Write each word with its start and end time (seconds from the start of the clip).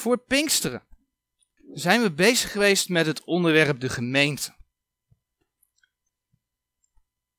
Voor 0.00 0.18
Pinksteren 0.18 0.86
zijn 1.72 2.02
we 2.02 2.12
bezig 2.12 2.52
geweest 2.52 2.88
met 2.88 3.06
het 3.06 3.24
onderwerp 3.24 3.80
de 3.80 3.88
gemeente. 3.88 4.54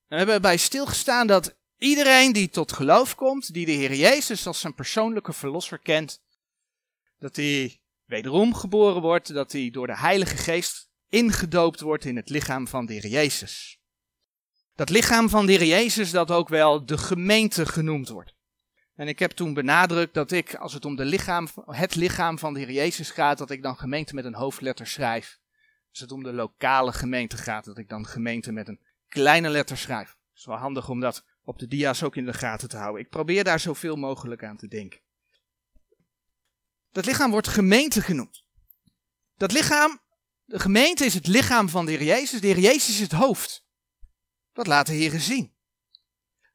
we 0.08 0.16
hebben 0.16 0.34
erbij 0.34 0.56
stilgestaan 0.56 1.26
dat 1.26 1.56
iedereen 1.78 2.32
die 2.32 2.48
tot 2.48 2.72
geloof 2.72 3.14
komt, 3.14 3.52
die 3.52 3.66
de 3.66 3.72
Heer 3.72 3.94
Jezus 3.94 4.46
als 4.46 4.60
zijn 4.60 4.74
persoonlijke 4.74 5.32
verlosser 5.32 5.78
kent, 5.78 6.22
dat 7.18 7.36
hij 7.36 7.80
wederom 8.04 8.54
geboren 8.54 9.02
wordt, 9.02 9.34
dat 9.34 9.52
hij 9.52 9.70
door 9.70 9.86
de 9.86 9.96
Heilige 9.96 10.36
Geest 10.36 10.90
ingedoopt 11.08 11.80
wordt 11.80 12.04
in 12.04 12.16
het 12.16 12.28
lichaam 12.28 12.68
van 12.68 12.86
de 12.86 12.92
Heer 12.92 13.06
Jezus. 13.06 13.80
Dat 14.74 14.90
lichaam 14.90 15.28
van 15.28 15.46
de 15.46 15.52
Heer 15.52 15.66
Jezus 15.66 16.10
dat 16.10 16.30
ook 16.30 16.48
wel 16.48 16.86
de 16.86 16.98
gemeente 16.98 17.66
genoemd 17.66 18.08
wordt. 18.08 18.34
En 19.02 19.08
ik 19.08 19.18
heb 19.18 19.30
toen 19.30 19.54
benadrukt 19.54 20.14
dat 20.14 20.30
ik, 20.32 20.54
als 20.54 20.72
het 20.72 20.84
om 20.84 20.96
de 20.96 21.04
lichaam, 21.04 21.48
het 21.66 21.94
lichaam 21.94 22.38
van 22.38 22.54
de 22.54 22.60
Heer 22.60 22.70
Jezus 22.70 23.10
gaat, 23.10 23.38
dat 23.38 23.50
ik 23.50 23.62
dan 23.62 23.76
gemeente 23.76 24.14
met 24.14 24.24
een 24.24 24.34
hoofdletter 24.34 24.86
schrijf. 24.86 25.38
Als 25.90 26.00
het 26.00 26.12
om 26.12 26.22
de 26.22 26.32
lokale 26.32 26.92
gemeente 26.92 27.36
gaat, 27.36 27.64
dat 27.64 27.78
ik 27.78 27.88
dan 27.88 28.06
gemeente 28.06 28.52
met 28.52 28.68
een 28.68 28.80
kleine 29.08 29.48
letter 29.48 29.76
schrijf. 29.76 30.08
Het 30.08 30.38
is 30.38 30.44
wel 30.44 30.56
handig 30.56 30.88
om 30.88 31.00
dat 31.00 31.24
op 31.44 31.58
de 31.58 31.66
dia's 31.66 32.02
ook 32.02 32.16
in 32.16 32.24
de 32.24 32.32
gaten 32.32 32.68
te 32.68 32.76
houden. 32.76 33.00
Ik 33.00 33.08
probeer 33.08 33.44
daar 33.44 33.60
zoveel 33.60 33.96
mogelijk 33.96 34.44
aan 34.44 34.56
te 34.56 34.68
denken. 34.68 35.00
Dat 36.92 37.06
lichaam 37.06 37.30
wordt 37.30 37.48
gemeente 37.48 38.02
genoemd. 38.02 38.44
Dat 39.36 39.52
lichaam, 39.52 40.00
de 40.44 40.58
gemeente 40.58 41.04
is 41.04 41.14
het 41.14 41.26
lichaam 41.26 41.68
van 41.68 41.86
de 41.86 41.92
Heer 41.92 42.04
Jezus. 42.04 42.40
De 42.40 42.46
Heer 42.46 42.58
Jezus 42.58 42.88
is 42.88 43.00
het 43.00 43.12
hoofd. 43.12 43.66
Dat 44.52 44.66
laat 44.66 44.86
de 44.86 44.92
Heer 44.92 45.20
zien. 45.20 45.51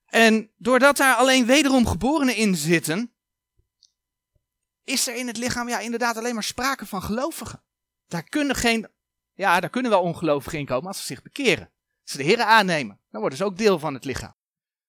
En 0.08 0.52
doordat 0.58 0.98
daar 0.98 1.16
alleen 1.16 1.46
wederom 1.46 1.88
geborenen 1.88 2.36
in 2.36 2.56
zitten, 2.56 3.14
is 4.84 5.08
er 5.08 5.16
in 5.16 5.28
het 5.28 5.38
lichaam 5.38 5.70
ja 5.70 5.80
inderdaad 5.80 6.18
alleen 6.18 6.34
maar 6.34 6.44
sprake 6.44 6.86
van 6.86 7.02
gelovigen. 7.02 7.64
Daar 8.08 8.24
kunnen 8.24 8.56
geen, 8.56 8.90
ja, 9.34 9.59
daar 9.59 9.70
kunnen 9.70 9.92
wel 9.92 10.02
ongelovigen 10.02 10.59
in 10.59 10.66
komen 10.66 10.88
als 10.88 10.98
ze 10.98 11.06
zich 11.06 11.22
bekeren. 11.22 11.72
Als 12.02 12.12
ze 12.12 12.18
de 12.18 12.23
Heer 12.23 12.42
aannemen, 12.42 13.00
dan 13.09 13.20
worden 13.20 13.38
ze 13.38 13.46
ook 13.46 13.58
deel 13.58 13.80
van 13.80 13.94
het 13.94 14.06
lichaam. 14.06 14.36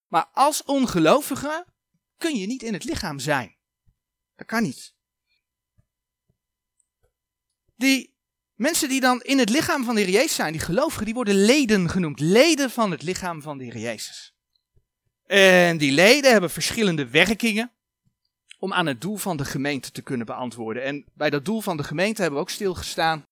Maar 0.07 0.27
als 0.33 0.63
ongelovige 0.63 1.67
kun 2.17 2.37
je 2.37 2.47
niet 2.47 2.63
in 2.63 2.73
het 2.73 2.85
lichaam 2.85 3.19
zijn. 3.19 3.57
Dat 4.37 4.47
kan 4.47 4.63
niet. 4.63 4.95
Die 7.77 8.17
mensen 8.55 8.89
die 8.89 9.01
dan 9.01 9.21
in 9.21 9.39
het 9.39 9.49
lichaam 9.49 9.85
van 9.85 9.95
de 9.95 10.01
Heer 10.01 10.11
Jezus 10.11 10.35
zijn, 10.35 10.53
die 10.53 10.61
gelovigen, 10.61 11.05
die 11.05 11.15
worden 11.15 11.45
leden 11.45 11.89
genoemd. 11.89 12.21
Leden 12.21 12.71
van 12.71 12.91
het 12.91 13.03
lichaam 13.03 13.43
van 13.43 13.59
de 13.59 13.65
Heer 13.65 13.79
Jezus. 13.79 14.38
En 15.29 15.79
die 15.79 15.93
leden 15.93 16.33
hebben 16.33 16.51
verschillende 16.51 17.09
werkingen 17.09 17.73
om 18.59 18.73
aan 18.73 18.87
het 18.87 19.01
doel 19.01 19.17
van 19.17 19.37
de 19.37 19.45
gemeente 19.45 19.91
te 19.91 20.03
kunnen 20.03 20.27
beantwoorden. 20.27 20.83
En 20.83 21.05
bij 21.15 21.31
dat 21.31 21.45
doel 21.45 21.61
van 21.61 21.77
de 21.77 21.85
gemeente 21.85 22.21
hebben 22.21 22.39
we 22.39 22.45
ook 22.47 22.51
stilgestaan. 22.51 23.23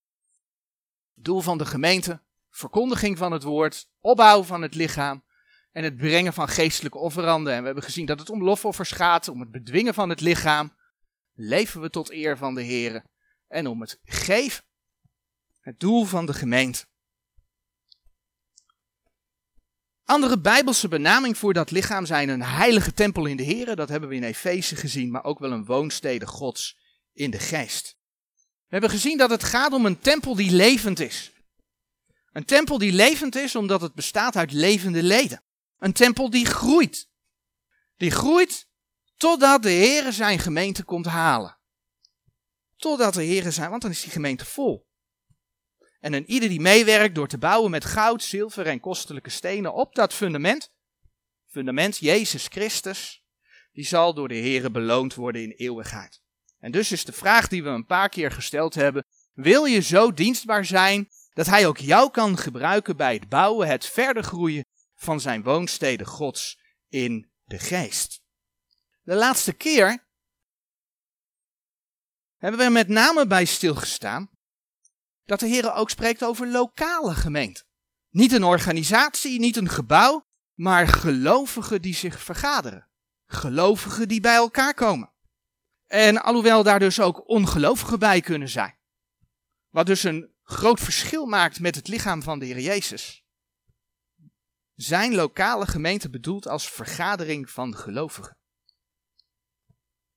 Doel 1.15 1.41
van 1.41 1.59
de 1.59 1.67
gemeente, 1.67 2.21
verkondiging 2.51 3.19
van 3.19 3.33
het 3.33 3.43
woord, 3.43 3.89
opbouw 4.01 4.43
van 4.43 4.63
het 4.63 4.75
lichaam 4.75 5.25
en 5.73 5.85
het 5.85 5.97
brengen 5.97 6.33
van 6.33 6.49
geestelijke 6.49 6.99
offeranden. 6.99 7.53
En 7.53 7.59
we 7.59 7.67
hebben 7.67 7.85
gezien 7.85 8.07
dat 8.07 8.19
het 8.19 8.31
om 8.31 8.43
lofoffers 8.43 8.91
gaat, 8.91 9.29
om 9.29 9.41
het 9.41 9.51
bedwingen 9.51 9.95
van 9.95 10.09
het 10.09 10.21
lichaam. 10.21 10.77
Leven 11.35 11.81
we 11.81 11.91
tot 11.91 12.11
eer 12.11 12.37
van 12.37 12.55
de 12.55 12.63
Heer 12.63 13.05
en 13.49 13.67
om 13.67 13.81
het 13.81 14.01
geven. 14.05 14.65
Het 15.61 15.81
doel 15.81 16.05
van 16.05 16.27
de 16.27 16.35
gemeente. 16.35 16.87
Andere 20.07 20.39
bijbelse 20.39 20.89
benaming 20.89 21.39
voor 21.39 21.53
dat 21.53 21.71
lichaam 21.71 22.07
zijn 22.07 22.29
een 22.29 22.43
heilige 22.43 22.93
tempel 22.93 23.27
in 23.27 23.37
de 23.37 23.43
Heer. 23.43 23.77
Dat 23.77 23.89
hebben 23.89 24.09
we 24.09 24.15
in 24.15 24.23
Efeze 24.23 24.77
gezien, 24.77 25.11
maar 25.11 25.25
ook 25.25 25.39
wel 25.39 25.53
een 25.53 25.65
woonstede 25.65 26.27
Gods 26.27 26.79
in 27.13 27.31
de 27.31 27.39
geest. 27.39 27.97
We 28.37 28.73
hebben 28.73 28.91
gezien 28.91 29.19
dat 29.19 29.31
het 29.31 29.45
gaat 29.45 29.73
om 29.73 29.87
een 29.87 29.99
tempel 29.99 30.37
die 30.37 30.51
levend 30.51 31.01
is. 31.01 31.33
Een 32.33 32.45
tempel 32.45 32.79
die 32.79 32.93
levend 32.93 33.35
is 33.35 33.55
omdat 33.55 33.81
het 33.81 33.95
bestaat 33.95 34.37
uit 34.37 34.53
levende 34.53 35.03
leden. 35.03 35.45
Een 35.79 35.93
tempel 35.93 36.31
die 36.31 36.47
groeit. 36.47 37.09
Die 37.97 38.11
groeit 38.11 38.69
totdat 39.17 39.63
de 39.63 39.71
Heer 39.71 40.13
zijn 40.13 40.39
gemeente 40.39 40.85
komt 40.85 41.07
halen. 41.07 41.59
Totdat 42.77 43.15
de 43.15 43.23
Heer 43.23 43.53
zijn, 43.53 43.71
want 43.71 43.83
dan 43.83 43.91
is 43.91 44.01
die 44.01 44.13
gemeente 44.13 44.45
vol. 44.45 44.86
En 46.07 46.13
een 46.13 46.31
ieder 46.31 46.49
die 46.49 46.61
meewerkt 46.61 47.15
door 47.15 47.29
te 47.29 47.39
bouwen 47.39 47.71
met 47.71 47.85
goud, 47.85 48.23
zilver 48.23 48.67
en 48.67 48.81
kostelijke 48.81 49.31
stenen 49.31 49.75
op 49.75 49.95
dat 49.95 50.15
fundament, 50.15 50.71
fundament 51.47 51.99
Jezus 51.99 52.47
Christus, 52.47 53.25
die 53.73 53.85
zal 53.85 54.15
door 54.15 54.29
de 54.29 54.35
Heere 54.35 54.71
beloond 54.71 55.15
worden 55.15 55.43
in 55.43 55.51
eeuwigheid. 55.51 56.23
En 56.59 56.73
dus 56.73 56.93
is 56.93 57.05
de 57.05 57.13
vraag 57.13 57.49
die 57.49 57.63
we 57.63 57.69
een 57.69 57.87
paar 57.87 58.09
keer 58.09 58.31
gesteld 58.31 58.75
hebben, 58.75 59.05
wil 59.33 59.65
je 59.65 59.81
zo 59.81 60.13
dienstbaar 60.13 60.65
zijn 60.65 61.09
dat 61.33 61.47
hij 61.47 61.67
ook 61.67 61.79
jou 61.79 62.11
kan 62.11 62.39
gebruiken 62.39 62.97
bij 62.97 63.15
het 63.15 63.29
bouwen, 63.29 63.69
het 63.69 63.87
verder 63.87 64.23
groeien 64.23 64.65
van 64.95 65.21
zijn 65.21 65.43
woonstede 65.43 66.05
Gods 66.05 66.61
in 66.89 67.31
de 67.45 67.59
geest? 67.59 68.21
De 69.03 69.15
laatste 69.15 69.53
keer 69.53 70.07
hebben 72.37 72.61
we 72.61 72.71
met 72.71 72.89
name 72.89 73.27
bij 73.27 73.45
stilgestaan 73.45 74.35
dat 75.27 75.41
de 75.41 75.47
Heer 75.47 75.73
ook 75.73 75.91
spreekt 75.91 76.25
over 76.25 76.47
lokale 76.47 77.15
gemeenten. 77.15 77.67
Niet 78.11 78.33
een 78.33 78.45
organisatie, 78.45 79.39
niet 79.39 79.57
een 79.57 79.69
gebouw, 79.69 80.27
maar 80.55 80.89
gelovigen 80.89 81.83
die 81.83 81.95
zich 81.95 82.23
vergaderen. 82.23 82.89
Gelovigen 83.27 84.09
die 84.09 84.21
bij 84.21 84.35
elkaar 84.35 84.75
komen. 84.75 85.13
En 85.87 86.23
alhoewel 86.23 86.63
daar 86.63 86.79
dus 86.79 87.01
ook 87.01 87.29
ongelovigen 87.29 87.99
bij 87.99 88.21
kunnen 88.21 88.49
zijn. 88.49 88.79
Wat 89.69 89.87
dus 89.87 90.03
een 90.03 90.35
groot 90.43 90.81
verschil 90.81 91.27
maakt 91.27 91.61
met 91.61 91.75
het 91.75 91.89
lichaam 91.89 92.23
van 92.23 92.39
de 92.39 92.47
Heer 92.47 92.61
Jezus. 92.61 93.25
Zijn 94.75 95.15
lokale 95.15 95.67
gemeente 95.67 96.11
bedoeld 96.11 96.47
als 96.47 96.71
vergadering 96.71 97.51
van 97.51 97.77
gelovigen. 97.77 98.39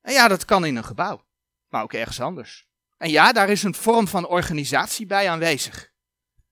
En 0.01 0.13
ja, 0.13 0.27
dat 0.27 0.45
kan 0.45 0.65
in 0.65 0.75
een 0.75 0.83
gebouw, 0.83 1.25
maar 1.67 1.83
ook 1.83 1.93
ergens 1.93 2.19
anders. 2.19 2.68
En 2.99 3.09
ja, 3.09 3.31
daar 3.31 3.49
is 3.49 3.63
een 3.63 3.73
vorm 3.73 4.07
van 4.07 4.27
organisatie 4.27 5.05
bij 5.05 5.29
aanwezig. 5.29 5.91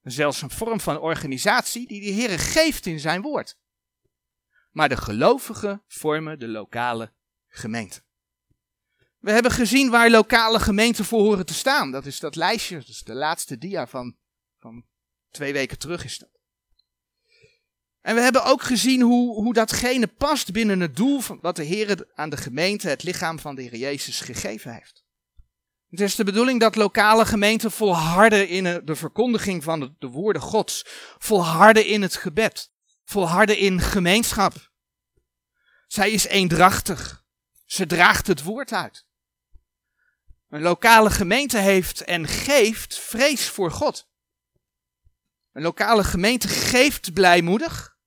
Zelfs 0.02 0.42
een 0.42 0.50
vorm 0.50 0.80
van 0.80 1.00
organisatie 1.00 1.88
die 1.88 2.02
de 2.02 2.22
Heer 2.22 2.40
geeft 2.40 2.86
in 2.86 3.00
zijn 3.00 3.22
woord. 3.22 3.58
Maar 4.72 4.90
de 4.90 4.98
gelovigen 4.98 5.84
vormen 5.88 6.40
de 6.40 6.48
lokale 6.48 7.14
gemeente. 7.48 8.02
We 9.20 9.32
hebben 9.32 9.52
gezien 9.52 9.90
waar 9.90 10.10
lokale 10.10 10.60
gemeenten 10.60 11.06
voor 11.06 11.20
horen 11.20 11.46
te 11.46 11.54
staan. 11.54 11.92
Dat 11.92 12.06
is 12.06 12.20
dat 12.20 12.36
lijstje, 12.36 12.78
dat 12.78 12.88
is 12.88 13.04
de 13.04 13.14
laatste 13.14 13.58
dia 13.58 13.88
van, 13.88 14.18
van 14.60 14.86
twee 15.30 15.54
weken 15.54 15.78
terug 15.78 16.04
is 16.04 16.18
dat. 16.18 16.30
En 18.02 18.16
we 18.16 18.22
hebben 18.22 18.44
ook 18.44 18.62
gezien 18.62 19.02
hoe, 19.02 19.34
hoe 19.34 19.54
datgene 19.54 20.08
past 20.08 20.52
binnen 20.52 20.80
het 20.80 20.96
doel 20.96 21.20
van 21.20 21.40
wat 21.42 21.56
de 21.56 21.64
Heer 21.64 22.12
aan 22.14 22.30
de 22.30 22.38
gemeente, 22.38 22.90
het 22.90 23.04
lichaam 23.04 23.40
van 23.40 23.56
de 23.56 23.62
Heer 23.62 23.76
Jezus, 23.76 24.20
gegeven 24.20 24.74
heeft. 24.74 25.07
Het 25.90 26.00
is 26.00 26.16
de 26.16 26.24
bedoeling 26.24 26.60
dat 26.60 26.76
lokale 26.76 27.26
gemeenten 27.26 27.72
volharden 27.72 28.48
in 28.48 28.64
de 28.64 28.96
verkondiging 28.96 29.64
van 29.64 29.96
de 30.00 30.08
woorden 30.08 30.42
Gods, 30.42 30.84
volharden 31.18 31.86
in 31.86 32.02
het 32.02 32.16
gebed, 32.16 32.72
volharden 33.04 33.58
in 33.58 33.80
gemeenschap. 33.80 34.72
Zij 35.88 36.12
is 36.12 36.26
eendrachtig. 36.26 37.26
Ze 37.66 37.86
draagt 37.86 38.28
het 38.28 38.44
woord 38.44 38.72
uit. 38.72 39.06
Een 40.50 40.62
lokale 40.62 41.10
gemeente 41.10 41.58
heeft 41.58 42.02
en 42.02 42.28
geeft 42.28 43.00
vrees 43.00 43.50
voor 43.50 43.72
God. 43.72 44.10
Een 45.52 45.62
lokale 45.62 46.04
gemeente 46.04 46.48
geeft 46.48 47.14
blijmoedig, 47.14 47.98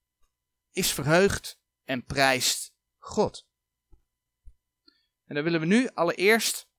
is 0.71 0.93
verheugd 0.93 1.61
en 1.85 2.05
prijst 2.05 2.75
God. 2.99 3.49
En 5.27 5.35
dan 5.35 5.45
willen 5.45 5.61
we 5.61 5.67
nu 5.67 5.89
allereerst 5.95 6.69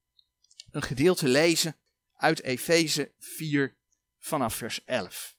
een 0.71 0.81
gedeelte 0.81 1.27
lezen 1.27 1.75
uit 2.15 2.41
Efeze 2.41 3.11
4 3.19 3.75
vanaf 4.19 4.55
vers 4.55 4.83
11. 4.85 5.35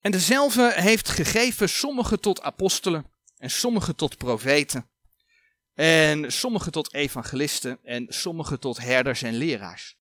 En 0.00 0.10
dezelfde 0.10 0.72
heeft 0.72 1.08
gegeven 1.08 1.68
sommigen 1.68 2.20
tot 2.20 2.42
apostelen 2.42 3.10
en 3.36 3.50
sommigen 3.50 3.96
tot 3.96 4.16
profeten 4.16 4.88
en 5.74 6.32
sommigen 6.32 6.72
tot 6.72 6.94
evangelisten 6.94 7.78
en 7.82 8.06
sommigen 8.08 8.60
tot 8.60 8.78
herders 8.78 9.22
en 9.22 9.34
leraars. 9.34 9.96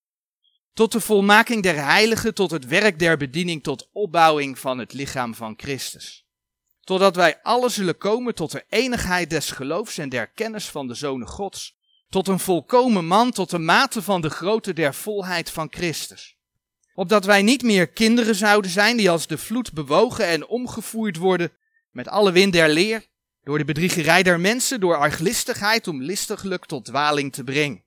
Tot 0.74 0.92
de 0.92 1.00
volmaking 1.00 1.64
der 1.64 1.86
heiligen, 1.86 2.34
tot 2.34 2.52
het 2.52 2.66
werk 2.66 3.00
der 3.00 3.18
bediening, 3.18 3.64
tot 3.64 3.90
opbouwing 3.92 4.60
van 4.60 4.78
het 4.78 4.94
lichaam 4.94 5.36
van 5.36 5.54
Christus 5.58 6.23
totdat 6.84 7.16
wij 7.16 7.40
alle 7.42 7.70
zullen 7.70 7.98
komen 7.98 8.36
tot 8.36 8.52
de 8.52 8.66
enigheid 8.70 9.30
des 9.30 9.52
geloofs 9.52 9.98
en 9.98 10.10
der 10.10 10.28
kennis 10.28 10.66
van 10.66 10.88
de 10.88 10.94
Zonen 10.94 11.28
Gods, 11.28 11.76
tot 12.10 12.28
een 12.28 12.40
volkomen 12.40 13.06
man, 13.06 13.32
tot 13.32 13.50
de 13.50 13.60
mate 13.60 14.02
van 14.02 14.22
de 14.22 14.30
grootte 14.30 14.74
der 14.74 14.94
volheid 14.94 15.50
van 15.50 15.68
Christus. 15.70 16.38
Opdat 16.96 17.26
wij 17.26 17.42
niet 17.42 17.64
meer 17.64 17.88
kinderen 17.88 18.36
zouden 18.36 18.72
zijn 18.72 18.98
die 18.98 19.10
als 19.10 19.28
de 19.28 19.38
vloed 19.38 19.74
bewogen 19.74 20.26
en 20.28 20.48
omgevoerd 20.48 21.18
worden 21.18 21.52
met 21.92 22.08
alle 22.08 22.32
wind 22.32 22.54
der 22.54 22.70
leer, 22.70 23.12
Door 23.44 23.58
de 23.58 23.66
bedriegerij 23.66 24.24
der 24.24 24.40
mensen, 24.40 24.80
door 24.80 24.98
arglistigheid 24.98 25.88
om 25.88 26.02
listiglijk 26.02 26.66
tot 26.66 26.86
dwaling 26.86 27.34
te 27.34 27.44
brengen. 27.44 27.84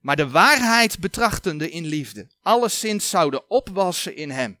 Maar 0.00 0.16
de 0.16 0.28
waarheid 0.28 0.98
betrachtende 0.98 1.70
in 1.70 1.86
liefde, 1.86 2.26
alleszins 2.42 3.08
zouden 3.08 3.50
opwassen 3.50 4.16
in 4.16 4.30
hem, 4.30 4.58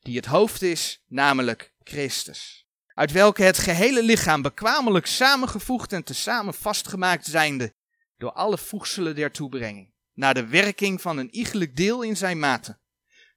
die 0.00 0.16
het 0.16 0.26
hoofd 0.26 0.62
is, 0.62 1.02
namelijk 1.08 1.72
Christus. 1.84 2.61
Uit 2.94 3.12
welke 3.12 3.42
het 3.42 3.58
gehele 3.58 4.02
lichaam 4.02 4.42
bekwamelijk 4.42 5.06
samengevoegd 5.06 5.92
en 5.92 6.04
tezamen 6.04 6.54
vastgemaakt 6.54 7.26
zijnde, 7.26 7.74
door 8.18 8.32
alle 8.32 8.58
voegselen 8.58 9.14
der 9.14 9.30
toebrenging, 9.30 9.92
naar 10.14 10.34
de 10.34 10.46
werking 10.46 11.00
van 11.00 11.18
een 11.18 11.34
iegelijk 11.34 11.76
deel 11.76 12.02
in 12.02 12.16
zijn 12.16 12.38
mate, 12.38 12.78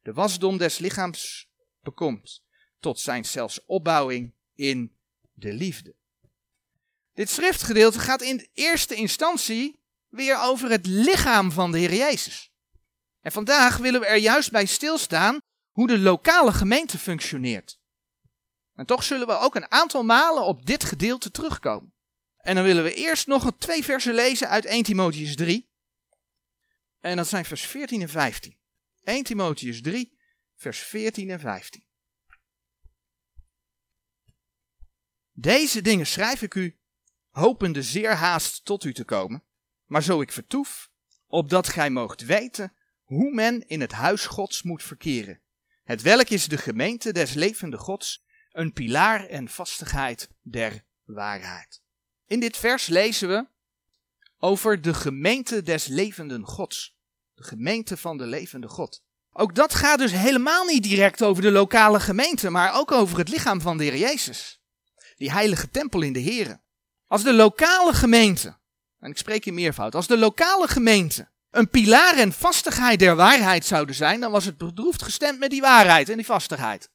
de 0.01 0.13
wasdom 0.13 0.57
des 0.57 0.77
lichaams 0.77 1.49
bekomt, 1.83 2.43
tot 2.79 2.99
zijn 2.99 3.25
zelfs 3.25 3.65
opbouwing 3.65 4.33
in 4.55 4.95
de 5.33 5.53
liefde. 5.53 5.95
Dit 7.13 7.29
schriftgedeelte 7.29 7.99
gaat 7.99 8.21
in 8.21 8.47
eerste 8.53 8.95
instantie 8.95 9.79
weer 10.07 10.41
over 10.41 10.69
het 10.69 10.85
lichaam 10.85 11.51
van 11.51 11.71
de 11.71 11.77
Heer 11.77 11.93
Jezus. 11.93 12.51
En 13.21 13.31
vandaag 13.31 13.77
willen 13.77 13.99
we 13.99 14.05
er 14.05 14.17
juist 14.17 14.51
bij 14.51 14.65
stilstaan 14.65 15.37
hoe 15.71 15.87
de 15.87 15.99
lokale 15.99 16.53
gemeente 16.53 16.97
functioneert. 16.97 17.79
En 18.75 18.85
toch 18.85 19.03
zullen 19.03 19.27
we 19.27 19.37
ook 19.37 19.55
een 19.55 19.71
aantal 19.71 20.03
malen 20.03 20.43
op 20.43 20.65
dit 20.65 20.83
gedeelte 20.83 21.31
terugkomen. 21.31 21.93
En 22.37 22.55
dan 22.55 22.63
willen 22.63 22.83
we 22.83 22.93
eerst 22.93 23.27
nog 23.27 23.51
twee 23.57 23.83
versen 23.83 24.13
lezen 24.13 24.49
uit 24.49 24.65
1 24.65 24.83
Timotheus 24.83 25.35
3. 25.35 25.69
En 26.99 27.15
dat 27.15 27.27
zijn 27.27 27.45
vers 27.45 27.65
14 27.65 28.01
en 28.01 28.09
15. 28.09 28.57
1 29.03 29.23
Timotheus 29.23 29.81
3, 29.81 30.17
vers 30.55 30.79
14 30.79 31.29
en 31.29 31.39
15. 31.39 31.83
Deze 35.31 35.81
dingen 35.81 36.07
schrijf 36.07 36.41
ik 36.41 36.55
u, 36.55 36.79
hopende 37.29 37.83
zeer 37.83 38.15
haast 38.15 38.65
tot 38.65 38.83
u 38.83 38.93
te 38.93 39.03
komen, 39.03 39.43
maar 39.85 40.03
zo 40.03 40.21
ik 40.21 40.31
vertoef, 40.31 40.89
opdat 41.27 41.67
gij 41.67 41.89
moogt 41.89 42.25
weten 42.25 42.73
hoe 43.03 43.33
men 43.33 43.67
in 43.67 43.81
het 43.81 43.91
huis 43.91 44.25
Gods 44.25 44.63
moet 44.63 44.83
verkeren. 44.83 45.41
Het 45.83 46.01
welk 46.01 46.29
is 46.29 46.47
de 46.47 46.57
gemeente 46.57 47.13
des 47.13 47.33
levende 47.33 47.77
Gods, 47.77 48.24
een 48.55 48.73
pilaar 48.73 49.25
en 49.25 49.49
vastigheid 49.49 50.29
der 50.41 50.83
waarheid. 51.03 51.81
In 52.25 52.39
dit 52.39 52.57
vers 52.57 52.87
lezen 52.87 53.27
we 53.27 53.47
over 54.37 54.81
de 54.81 54.93
gemeente 54.93 55.63
des 55.63 55.85
levenden 55.85 56.45
Gods. 56.45 56.95
De 57.33 57.43
gemeente 57.43 57.97
van 57.97 58.17
de 58.17 58.25
levende 58.25 58.67
God. 58.67 59.03
Ook 59.31 59.55
dat 59.55 59.73
gaat 59.73 59.99
dus 59.99 60.11
helemaal 60.11 60.65
niet 60.65 60.83
direct 60.83 61.23
over 61.23 61.41
de 61.43 61.51
lokale 61.51 61.99
gemeente, 61.99 62.49
maar 62.49 62.75
ook 62.75 62.91
over 62.91 63.17
het 63.17 63.29
lichaam 63.29 63.61
van 63.61 63.77
de 63.77 63.83
Heer 63.83 63.97
Jezus. 63.97 64.61
Die 65.15 65.31
heilige 65.31 65.69
tempel 65.69 66.01
in 66.01 66.13
de 66.13 66.23
Here. 66.23 66.61
Als 67.07 67.23
de 67.23 67.33
lokale 67.33 67.93
gemeente, 67.93 68.57
en 68.99 69.09
ik 69.09 69.17
spreek 69.17 69.45
in 69.45 69.53
meervoud, 69.53 69.95
als 69.95 70.07
de 70.07 70.17
lokale 70.17 70.67
gemeente 70.67 71.29
een 71.49 71.69
pilaar 71.69 72.17
en 72.17 72.33
vastigheid 72.33 72.99
der 72.99 73.15
waarheid 73.15 73.65
zouden 73.65 73.95
zijn, 73.95 74.19
dan 74.19 74.31
was 74.31 74.45
het 74.45 74.57
bedroefd 74.57 75.03
gestemd 75.03 75.39
met 75.39 75.49
die 75.49 75.61
waarheid 75.61 76.09
en 76.09 76.17
die 76.17 76.25
vastigheid. 76.25 76.93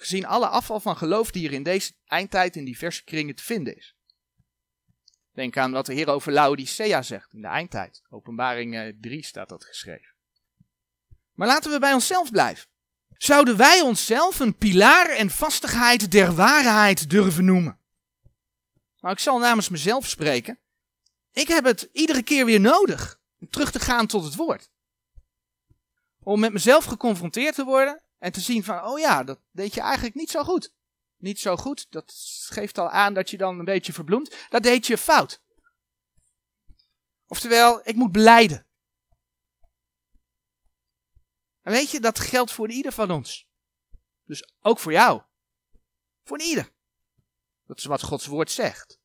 Gezien 0.00 0.26
alle 0.26 0.46
afval 0.46 0.80
van 0.80 0.96
geloof 0.96 1.30
die 1.30 1.48
er 1.48 1.54
in 1.54 1.62
deze 1.62 1.92
eindtijd 2.06 2.56
in 2.56 2.64
diverse 2.64 3.04
kringen 3.04 3.34
te 3.34 3.42
vinden 3.42 3.76
is. 3.76 3.96
Denk 5.32 5.56
aan 5.56 5.72
wat 5.72 5.86
de 5.86 5.94
Heer 5.94 6.08
over 6.08 6.32
Laodicea 6.32 7.02
zegt 7.02 7.32
in 7.32 7.40
de 7.40 7.46
eindtijd. 7.46 8.02
Openbaring 8.10 8.96
3 9.00 9.24
staat 9.24 9.48
dat 9.48 9.64
geschreven. 9.64 10.14
Maar 11.32 11.46
laten 11.46 11.70
we 11.70 11.78
bij 11.78 11.92
onszelf 11.92 12.30
blijven. 12.30 12.68
Zouden 13.08 13.56
wij 13.56 13.80
onszelf 13.80 14.38
een 14.40 14.56
pilaar 14.56 15.08
en 15.10 15.30
vastigheid 15.30 16.10
der 16.10 16.34
waarheid 16.34 17.10
durven 17.10 17.44
noemen? 17.44 17.78
Nou, 19.00 19.14
ik 19.14 19.20
zal 19.20 19.38
namens 19.38 19.68
mezelf 19.68 20.06
spreken. 20.06 20.58
Ik 21.32 21.48
heb 21.48 21.64
het 21.64 21.88
iedere 21.92 22.22
keer 22.22 22.44
weer 22.44 22.60
nodig 22.60 23.20
om 23.40 23.48
terug 23.50 23.70
te 23.70 23.80
gaan 23.80 24.06
tot 24.06 24.24
het 24.24 24.34
woord. 24.34 24.70
Om 26.22 26.40
met 26.40 26.52
mezelf 26.52 26.84
geconfronteerd 26.84 27.54
te 27.54 27.64
worden 27.64 28.02
en 28.18 28.32
te 28.32 28.40
zien 28.40 28.64
van, 28.64 28.84
oh 28.84 28.98
ja, 28.98 29.24
dat 29.24 29.40
deed 29.50 29.74
je 29.74 29.80
eigenlijk 29.80 30.14
niet 30.14 30.30
zo 30.30 30.42
goed. 30.42 30.72
Niet 31.16 31.40
zo 31.40 31.56
goed, 31.56 31.86
dat 31.90 32.12
geeft 32.48 32.78
al 32.78 32.90
aan 32.90 33.14
dat 33.14 33.30
je 33.30 33.36
dan 33.36 33.58
een 33.58 33.64
beetje 33.64 33.92
verbloemt. 33.92 34.36
Dat 34.48 34.62
deed 34.62 34.86
je 34.86 34.98
fout. 34.98 35.42
Oftewel, 37.26 37.88
ik 37.88 37.94
moet 37.94 38.12
beleiden. 38.12 38.66
En 41.62 41.72
weet 41.72 41.90
je, 41.90 42.00
dat 42.00 42.18
geldt 42.18 42.52
voor 42.52 42.70
ieder 42.70 42.92
van 42.92 43.10
ons. 43.10 43.48
Dus 44.24 44.52
ook 44.60 44.78
voor 44.78 44.92
jou. 44.92 45.22
Voor 46.24 46.40
ieder. 46.40 46.72
Dat 47.66 47.78
is 47.78 47.84
wat 47.84 48.02
Gods 48.02 48.26
woord 48.26 48.50
zegt. 48.50 49.00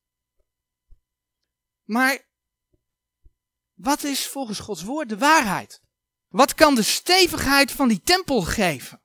Maar 1.84 2.28
wat 3.74 4.04
is 4.04 4.28
volgens 4.28 4.60
Gods 4.60 4.84
woord 4.84 5.10
de 5.10 5.18
waarheid? 5.18 5.82
Wat 6.28 6.54
kan 6.54 6.76
de 6.76 6.84
stevigheid 6.84 7.72
van 7.72 7.88
die 7.88 8.02
tempel 8.02 8.42
geven? 8.42 9.03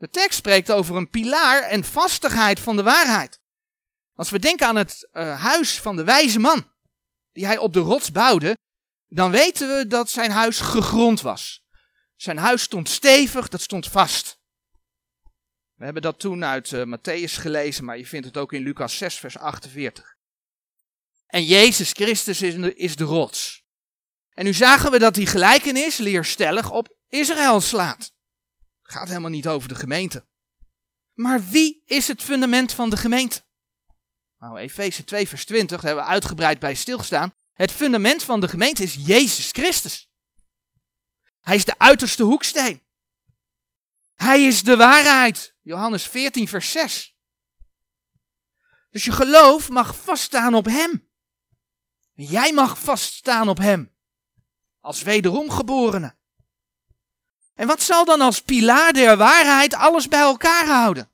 De 0.00 0.08
tekst 0.08 0.38
spreekt 0.38 0.72
over 0.72 0.96
een 0.96 1.10
pilaar 1.10 1.62
en 1.62 1.84
vastigheid 1.84 2.60
van 2.60 2.76
de 2.76 2.82
waarheid. 2.82 3.40
Als 4.14 4.30
we 4.30 4.38
denken 4.38 4.66
aan 4.66 4.76
het 4.76 5.08
uh, 5.12 5.42
huis 5.42 5.80
van 5.80 5.96
de 5.96 6.04
wijze 6.04 6.38
man, 6.38 6.70
die 7.32 7.46
hij 7.46 7.58
op 7.58 7.72
de 7.72 7.80
rots 7.80 8.12
bouwde, 8.12 8.56
dan 9.06 9.30
weten 9.30 9.76
we 9.76 9.86
dat 9.86 10.10
zijn 10.10 10.30
huis 10.30 10.60
gegrond 10.60 11.20
was. 11.20 11.64
Zijn 12.16 12.36
huis 12.38 12.62
stond 12.62 12.88
stevig, 12.88 13.48
dat 13.48 13.60
stond 13.60 13.88
vast. 13.88 14.38
We 15.74 15.84
hebben 15.84 16.02
dat 16.02 16.18
toen 16.18 16.44
uit 16.44 16.70
uh, 16.70 16.82
Matthäus 16.96 17.32
gelezen, 17.32 17.84
maar 17.84 17.98
je 17.98 18.06
vindt 18.06 18.26
het 18.26 18.36
ook 18.36 18.52
in 18.52 18.62
Lucas 18.62 18.96
6, 18.96 19.18
vers 19.18 19.38
48. 19.38 20.16
En 21.26 21.44
Jezus 21.44 21.92
Christus 21.92 22.42
is 22.42 22.54
de, 22.54 22.74
is 22.74 22.96
de 22.96 23.04
rots. 23.04 23.64
En 24.30 24.44
nu 24.44 24.52
zagen 24.52 24.90
we 24.90 24.98
dat 24.98 25.14
die 25.14 25.26
gelijkenis 25.26 25.96
leerstellig 25.96 26.70
op 26.70 26.96
Israël 27.08 27.60
slaat. 27.60 28.18
Gaat 28.90 29.08
helemaal 29.08 29.30
niet 29.30 29.48
over 29.48 29.68
de 29.68 29.74
gemeente. 29.74 30.26
Maar 31.12 31.48
wie 31.48 31.82
is 31.86 32.08
het 32.08 32.22
fundament 32.22 32.72
van 32.72 32.90
de 32.90 32.96
gemeente? 32.96 33.44
Nou, 34.38 34.58
Efeze 34.58 35.04
2, 35.04 35.28
vers 35.28 35.44
20, 35.44 35.76
daar 35.76 35.86
hebben 35.86 36.04
we 36.04 36.10
uitgebreid 36.10 36.58
bij 36.58 36.74
stilgestaan. 36.74 37.34
Het 37.52 37.70
fundament 37.70 38.22
van 38.22 38.40
de 38.40 38.48
gemeente 38.48 38.82
is 38.82 38.94
Jezus 38.94 39.50
Christus. 39.50 40.10
Hij 41.40 41.56
is 41.56 41.64
de 41.64 41.78
uiterste 41.78 42.22
hoeksteen. 42.22 42.82
Hij 44.14 44.42
is 44.42 44.62
de 44.62 44.76
waarheid. 44.76 45.56
Johannes 45.60 46.06
14, 46.06 46.48
vers 46.48 46.70
6. 46.70 47.16
Dus 48.90 49.04
je 49.04 49.12
geloof 49.12 49.68
mag 49.68 49.96
vaststaan 49.96 50.54
op 50.54 50.64
Hem. 50.64 51.10
Jij 52.12 52.52
mag 52.52 52.78
vaststaan 52.78 53.48
op 53.48 53.58
Hem. 53.58 53.94
Als 54.80 55.02
wederomgeborene. 55.02 56.18
En 57.60 57.66
wat 57.66 57.82
zal 57.82 58.04
dan 58.04 58.20
als 58.20 58.40
pilaar 58.40 58.92
der 58.92 59.16
waarheid 59.16 59.74
alles 59.74 60.08
bij 60.08 60.20
elkaar 60.20 60.66
houden? 60.66 61.10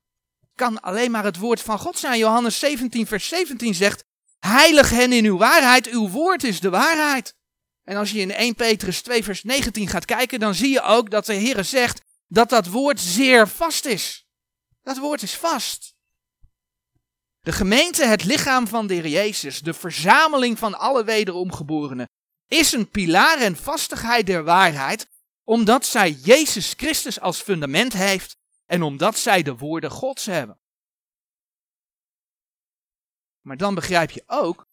Kan 0.55 0.81
alleen 0.81 1.11
maar 1.11 1.25
het 1.25 1.37
woord 1.37 1.61
van 1.61 1.79
God 1.79 1.99
zijn. 1.99 2.19
Johannes 2.19 2.59
17, 2.59 3.07
vers 3.07 3.29
17 3.29 3.75
zegt: 3.75 4.05
Heilig 4.39 4.91
hen 4.91 5.13
in 5.13 5.25
uw 5.25 5.37
waarheid, 5.37 5.87
uw 5.87 6.09
woord 6.09 6.45
is 6.45 6.61
de 6.61 6.71
waarheid. 6.71 7.35
En 7.85 7.97
als 7.97 8.11
je 8.11 8.19
in 8.19 8.31
1 8.31 8.55
Petrus 8.55 9.03
2, 9.03 9.25
vers 9.25 9.43
19 9.43 9.89
gaat 9.89 10.05
kijken, 10.05 10.41
dan 10.41 10.55
zie 10.55 10.71
je 10.71 10.83
ook 10.83 11.11
dat 11.11 11.27
de 11.27 11.35
Heer 11.35 11.65
zegt 11.65 12.01
dat 12.27 12.49
dat 12.49 12.67
woord 12.67 13.01
zeer 13.01 13.49
vast 13.49 13.85
is. 13.85 14.27
Dat 14.83 14.99
woord 14.99 15.23
is 15.23 15.37
vast. 15.37 15.95
De 17.41 17.53
gemeente, 17.53 18.05
het 18.05 18.25
lichaam 18.25 18.69
van 18.69 18.87
de 18.87 18.95
Heer 18.95 19.09
Jezus, 19.09 19.61
de 19.61 19.75
verzameling 19.75 20.59
van 20.59 20.79
alle 20.79 21.05
wederomgeborenen, 21.05 22.09
is 22.47 22.73
een 22.73 22.91
pilaar 22.91 23.39
en 23.39 23.57
vastigheid 23.57 24.27
der 24.27 24.45
waarheid, 24.45 25.09
omdat 25.47 25.87
zij 25.87 26.11
Jezus 26.11 26.73
Christus 26.73 27.21
als 27.21 27.41
fundament 27.41 27.93
heeft 27.93 28.37
en 28.65 28.83
omdat 28.83 29.19
zij 29.19 29.43
de 29.43 29.57
woorden 29.57 29.91
Gods 29.91 30.27
hebben. 30.27 30.61
Maar 33.41 33.57
dan 33.57 33.75
begrijp 33.75 34.11
je 34.11 34.23
ook 34.27 34.69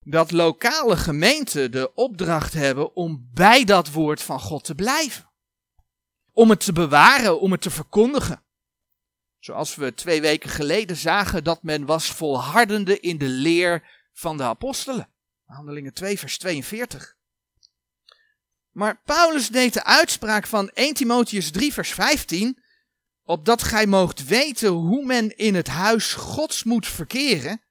dat 0.00 0.30
lokale 0.30 0.96
gemeenten 0.96 1.70
de 1.70 1.94
opdracht 1.94 2.52
hebben 2.52 2.96
om 2.96 3.30
bij 3.32 3.64
dat 3.64 3.90
woord 3.90 4.22
van 4.22 4.40
God 4.40 4.64
te 4.64 4.74
blijven. 4.74 5.30
Om 6.32 6.50
het 6.50 6.60
te 6.60 6.72
bewaren, 6.72 7.40
om 7.40 7.52
het 7.52 7.60
te 7.60 7.70
verkondigen. 7.70 8.44
Zoals 9.38 9.74
we 9.74 9.94
twee 9.94 10.20
weken 10.20 10.50
geleden 10.50 10.96
zagen 10.96 11.44
dat 11.44 11.62
men 11.62 11.86
was 11.86 12.10
volhardende 12.10 13.00
in 13.00 13.18
de 13.18 13.28
leer 13.28 14.06
van 14.12 14.36
de 14.36 14.42
apostelen. 14.42 15.12
Handelingen 15.44 15.94
2, 15.94 16.18
vers 16.18 16.38
42. 16.38 17.17
Maar 18.78 19.00
Paulus 19.04 19.48
deed 19.48 19.72
de 19.72 19.84
uitspraak 19.84 20.46
van 20.46 20.68
1 20.68 20.94
Timotheus 20.94 21.50
3, 21.50 21.72
vers 21.72 21.90
15, 21.90 22.62
opdat 23.24 23.62
gij 23.62 23.86
moogt 23.86 24.26
weten 24.26 24.68
hoe 24.68 25.04
men 25.04 25.36
in 25.36 25.54
het 25.54 25.68
huis 25.68 26.12
Gods 26.12 26.64
moet 26.64 26.86
verkeren, 26.86 27.62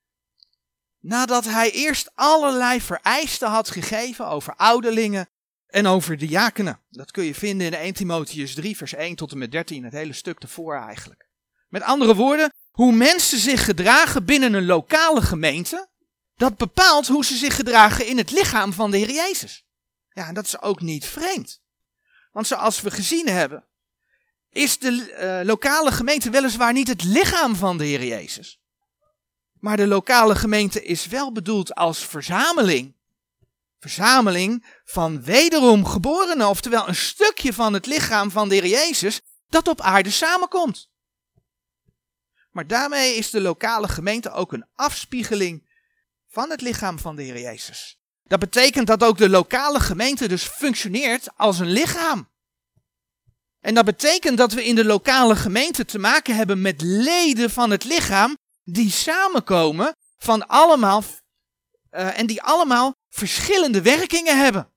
nadat 0.99 1.45
hij 1.45 1.71
eerst 1.71 2.11
allerlei 2.15 2.81
vereisten 2.81 3.49
had 3.49 3.69
gegeven 3.69 4.27
over 4.27 4.55
ouderlingen 4.55 5.29
en 5.67 5.87
over 5.87 6.17
diakenen. 6.17 6.81
Dat 6.89 7.11
kun 7.11 7.23
je 7.23 7.35
vinden 7.35 7.67
in 7.67 7.73
1 7.73 7.93
Timotheus 7.93 8.53
3, 8.53 8.77
vers 8.77 8.93
1 8.93 9.15
tot 9.15 9.31
en 9.31 9.37
met 9.37 9.51
13, 9.51 9.83
het 9.83 9.93
hele 9.93 10.13
stuk 10.13 10.39
ervoor 10.39 10.75
eigenlijk. 10.75 11.29
Met 11.67 11.81
andere 11.81 12.15
woorden, 12.15 12.53
Hoe 12.71 12.91
mensen 12.91 13.37
zich 13.39 13.65
gedragen 13.65 14.25
binnen 14.25 14.53
een 14.53 14.65
lokale 14.65 15.21
gemeente, 15.21 15.89
dat 16.35 16.57
bepaalt 16.57 17.07
hoe 17.07 17.25
ze 17.25 17.35
zich 17.35 17.55
gedragen 17.55 18.05
in 18.05 18.17
het 18.17 18.31
lichaam 18.31 18.73
van 18.73 18.91
de 18.91 18.97
Heer 18.97 19.11
Jezus. 19.11 19.66
Ja, 20.17 20.27
en 20.27 20.33
dat 20.33 20.45
is 20.45 20.61
ook 20.61 20.81
niet 20.81 21.05
vreemd. 21.05 21.61
Want 22.31 22.47
zoals 22.47 22.81
we 22.81 22.91
gezien 22.91 23.27
hebben, 23.27 23.65
is 24.49 24.77
de 24.77 24.91
uh, 25.41 25.47
lokale 25.47 25.91
gemeente 25.91 26.29
weliswaar 26.29 26.73
niet 26.73 26.87
het 26.87 27.03
lichaam 27.03 27.55
van 27.55 27.77
de 27.77 27.85
Heer 27.85 28.03
Jezus. 28.03 28.61
Maar 29.59 29.77
de 29.77 29.87
lokale 29.87 30.35
gemeente 30.35 30.83
is 30.83 31.07
wel 31.07 31.31
bedoeld 31.31 31.75
als 31.75 32.05
verzameling. 32.05 32.95
Verzameling 33.79 34.65
van 34.85 35.23
wederom 35.23 35.85
geborenen, 35.85 36.47
oftewel 36.47 36.87
een 36.87 36.95
stukje 36.95 37.53
van 37.53 37.73
het 37.73 37.85
lichaam 37.85 38.31
van 38.31 38.49
de 38.49 38.55
Heer 38.55 38.67
Jezus 38.67 39.21
dat 39.49 39.67
op 39.67 39.81
aarde 39.81 40.11
samenkomt. 40.11 40.89
Maar 42.51 42.67
daarmee 42.67 43.15
is 43.15 43.29
de 43.29 43.41
lokale 43.41 43.87
gemeente 43.87 44.31
ook 44.31 44.53
een 44.53 44.67
afspiegeling 44.75 45.69
van 46.27 46.49
het 46.49 46.61
lichaam 46.61 46.99
van 46.99 47.15
de 47.15 47.23
Heer 47.23 47.39
Jezus. 47.39 47.96
Dat 48.27 48.39
betekent 48.39 48.87
dat 48.87 49.03
ook 49.03 49.17
de 49.17 49.29
lokale 49.29 49.79
gemeente 49.79 50.27
dus 50.27 50.43
functioneert 50.43 51.37
als 51.37 51.59
een 51.59 51.71
lichaam. 51.71 52.29
En 53.59 53.73
dat 53.73 53.85
betekent 53.85 54.37
dat 54.37 54.53
we 54.53 54.65
in 54.65 54.75
de 54.75 54.85
lokale 54.85 55.35
gemeente 55.35 55.85
te 55.85 55.99
maken 55.99 56.35
hebben 56.35 56.61
met 56.61 56.81
leden 56.81 57.49
van 57.49 57.69
het 57.69 57.83
lichaam 57.83 58.37
die 58.63 58.91
samenkomen 58.91 59.95
van 60.17 60.47
allemaal 60.47 61.03
uh, 61.91 62.19
en 62.19 62.27
die 62.27 62.41
allemaal 62.41 62.93
verschillende 63.09 63.81
werkingen 63.81 64.39
hebben. 64.39 64.71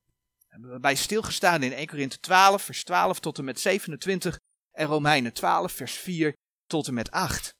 Hebben 0.48 0.72
we 0.72 0.80
bij 0.80 0.94
stilgestaan 0.94 1.62
in 1.62 1.72
1 1.72 1.86
Korinthe 1.86 2.18
12, 2.18 2.62
vers 2.62 2.84
12 2.84 3.20
tot 3.20 3.38
en 3.38 3.44
met 3.44 3.60
27 3.60 4.38
en 4.70 4.86
Romeinen 4.86 5.32
12, 5.32 5.72
vers 5.72 5.92
4 5.92 6.36
tot 6.66 6.86
en 6.86 6.94
met 6.94 7.10
8. 7.10 7.54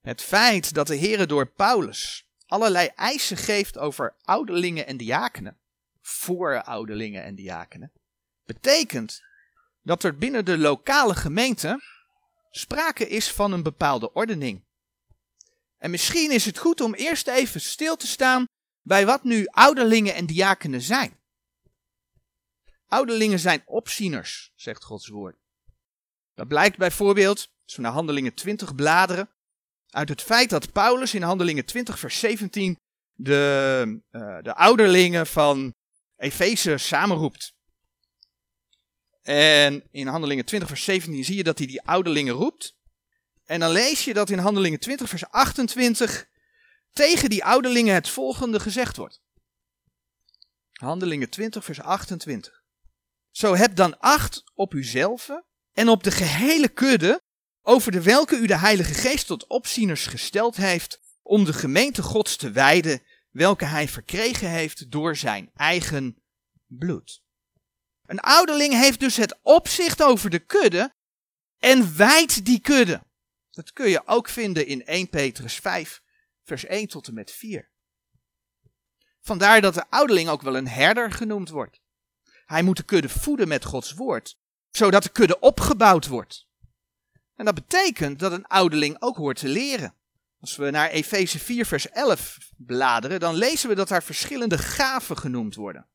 Het 0.00 0.22
feit 0.22 0.74
dat 0.74 0.86
de 0.86 0.94
Heer 0.94 1.26
door 1.26 1.46
Paulus 1.46 2.24
allerlei 2.52 2.86
eisen 2.86 3.36
geeft 3.36 3.78
over 3.78 4.14
ouderlingen 4.22 4.86
en 4.86 4.96
diakenen, 4.96 5.58
voor 6.00 6.62
ouderlingen 6.62 7.22
en 7.22 7.34
diakenen, 7.34 7.92
betekent 8.44 9.22
dat 9.82 10.02
er 10.02 10.18
binnen 10.18 10.44
de 10.44 10.58
lokale 10.58 11.14
gemeente 11.14 11.80
sprake 12.50 13.08
is 13.08 13.32
van 13.32 13.52
een 13.52 13.62
bepaalde 13.62 14.12
ordening. 14.12 14.64
En 15.78 15.90
misschien 15.90 16.30
is 16.30 16.44
het 16.44 16.58
goed 16.58 16.80
om 16.80 16.94
eerst 16.94 17.28
even 17.28 17.60
stil 17.60 17.96
te 17.96 18.06
staan 18.06 18.44
bij 18.82 19.06
wat 19.06 19.24
nu 19.24 19.46
ouderlingen 19.46 20.14
en 20.14 20.26
diakenen 20.26 20.82
zijn. 20.82 21.20
Ouderlingen 22.86 23.38
zijn 23.38 23.62
opzieners, 23.66 24.52
zegt 24.54 24.84
Gods 24.84 25.08
woord. 25.08 25.36
Dat 26.34 26.48
blijkt 26.48 26.76
bijvoorbeeld, 26.76 27.48
als 27.64 27.76
we 27.76 27.82
naar 27.82 27.92
Handelingen 27.92 28.34
20 28.34 28.74
bladeren, 28.74 29.30
uit 29.92 30.08
het 30.08 30.22
feit 30.22 30.50
dat 30.50 30.72
Paulus 30.72 31.14
in 31.14 31.22
Handelingen 31.22 31.64
20 31.64 31.98
vers 31.98 32.18
17 32.18 32.78
de, 33.14 34.00
uh, 34.10 34.38
de 34.42 34.54
ouderlingen 34.54 35.26
van 35.26 35.74
Efeze 36.16 36.78
samenroept. 36.78 37.54
En 39.22 39.88
in 39.90 40.06
Handelingen 40.06 40.44
20 40.44 40.68
vers 40.68 40.84
17 40.84 41.24
zie 41.24 41.36
je 41.36 41.42
dat 41.42 41.58
hij 41.58 41.66
die 41.66 41.82
ouderlingen 41.82 42.34
roept. 42.34 42.76
En 43.44 43.60
dan 43.60 43.70
lees 43.70 44.04
je 44.04 44.14
dat 44.14 44.30
in 44.30 44.38
Handelingen 44.38 44.78
20 44.78 45.08
vers 45.08 45.26
28 45.26 46.26
tegen 46.90 47.30
die 47.30 47.44
ouderlingen 47.44 47.94
het 47.94 48.08
volgende 48.08 48.60
gezegd 48.60 48.96
wordt. 48.96 49.20
Handelingen 50.72 51.30
20 51.30 51.64
vers 51.64 51.80
28. 51.80 52.62
Zo 53.30 53.54
heb 53.54 53.76
dan 53.76 53.98
acht 53.98 54.42
op 54.54 54.74
uzelf 54.74 55.30
en 55.72 55.88
op 55.88 56.02
de 56.02 56.10
gehele 56.10 56.68
kudde 56.68 57.21
over 57.62 57.92
de 57.92 58.02
welke 58.02 58.36
u 58.36 58.46
de 58.46 58.58
Heilige 58.58 58.94
Geest 58.94 59.26
tot 59.26 59.46
opzieners 59.46 60.06
gesteld 60.06 60.56
heeft 60.56 61.00
om 61.22 61.44
de 61.44 61.52
gemeente 61.52 62.02
Gods 62.02 62.36
te 62.36 62.50
wijden, 62.50 63.02
welke 63.30 63.64
hij 63.64 63.88
verkregen 63.88 64.50
heeft 64.50 64.90
door 64.90 65.16
zijn 65.16 65.50
eigen 65.54 66.22
bloed. 66.66 67.22
Een 68.06 68.20
ouderling 68.20 68.72
heeft 68.72 69.00
dus 69.00 69.16
het 69.16 69.38
opzicht 69.42 70.02
over 70.02 70.30
de 70.30 70.38
kudde 70.38 70.94
en 71.58 71.96
wijdt 71.96 72.44
die 72.44 72.60
kudde. 72.60 73.02
Dat 73.50 73.72
kun 73.72 73.88
je 73.88 74.06
ook 74.06 74.28
vinden 74.28 74.66
in 74.66 74.84
1 74.84 75.08
Petrus 75.08 75.54
5, 75.54 76.02
vers 76.42 76.64
1 76.64 76.88
tot 76.88 77.08
en 77.08 77.14
met 77.14 77.30
4. 77.30 77.70
Vandaar 79.20 79.60
dat 79.60 79.74
de 79.74 79.90
ouderling 79.90 80.28
ook 80.28 80.42
wel 80.42 80.56
een 80.56 80.68
herder 80.68 81.12
genoemd 81.12 81.48
wordt. 81.48 81.80
Hij 82.44 82.62
moet 82.62 82.76
de 82.76 82.82
kudde 82.82 83.08
voeden 83.08 83.48
met 83.48 83.64
Gods 83.64 83.92
woord, 83.92 84.36
zodat 84.70 85.02
de 85.02 85.12
kudde 85.12 85.38
opgebouwd 85.38 86.06
wordt. 86.06 86.50
En 87.34 87.44
dat 87.44 87.54
betekent 87.54 88.18
dat 88.18 88.32
een 88.32 88.46
ouderling 88.46 88.96
ook 89.02 89.16
hoort 89.16 89.38
te 89.38 89.48
leren. 89.48 89.94
Als 90.40 90.56
we 90.56 90.70
naar 90.70 90.90
Efeze 90.90 91.38
4, 91.38 91.66
vers 91.66 91.88
11 91.88 92.38
bladeren, 92.56 93.20
dan 93.20 93.34
lezen 93.34 93.68
we 93.68 93.74
dat 93.74 93.88
daar 93.88 94.02
verschillende 94.02 94.58
gaven 94.58 95.18
genoemd 95.18 95.54
worden. 95.54 95.88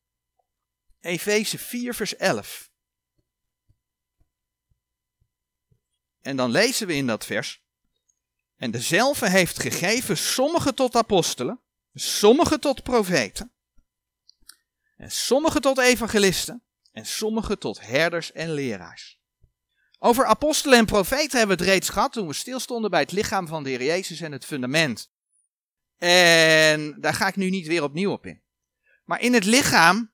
Efeze 1.00 1.58
4, 1.58 1.94
vers 1.94 2.16
11. 2.16 2.70
En 6.20 6.36
dan 6.36 6.50
lezen 6.50 6.86
we 6.86 6.94
in 6.94 7.06
dat 7.06 7.24
vers. 7.24 7.62
En 8.56 8.70
dezelfde 8.70 9.30
heeft 9.30 9.60
gegeven 9.60 10.16
sommigen 10.16 10.74
tot 10.74 10.96
apostelen, 10.96 11.60
sommigen 11.94 12.60
tot 12.60 12.82
profeten, 12.82 13.52
en 14.96 15.10
sommigen 15.10 15.60
tot 15.60 15.78
evangelisten, 15.78 16.62
en 16.92 17.06
sommigen 17.06 17.58
tot 17.58 17.80
herders 17.80 18.32
en 18.32 18.52
leraars. 18.52 19.17
Over 19.98 20.24
apostelen 20.24 20.78
en 20.78 20.86
profeten 20.86 21.38
hebben 21.38 21.56
we 21.56 21.62
het 21.62 21.72
reeds 21.72 21.88
gehad 21.88 22.12
toen 22.12 22.26
we 22.26 22.32
stilstonden 22.32 22.90
bij 22.90 23.00
het 23.00 23.12
lichaam 23.12 23.46
van 23.46 23.62
de 23.62 23.68
Heer 23.70 23.84
Jezus 23.84 24.20
en 24.20 24.32
het 24.32 24.44
fundament. 24.44 25.10
En 25.98 27.00
daar 27.00 27.14
ga 27.14 27.26
ik 27.26 27.36
nu 27.36 27.50
niet 27.50 27.66
weer 27.66 27.82
opnieuw 27.82 28.10
op 28.10 28.26
in. 28.26 28.42
Maar 29.04 29.20
in 29.20 29.34
het 29.34 29.44
lichaam 29.44 30.12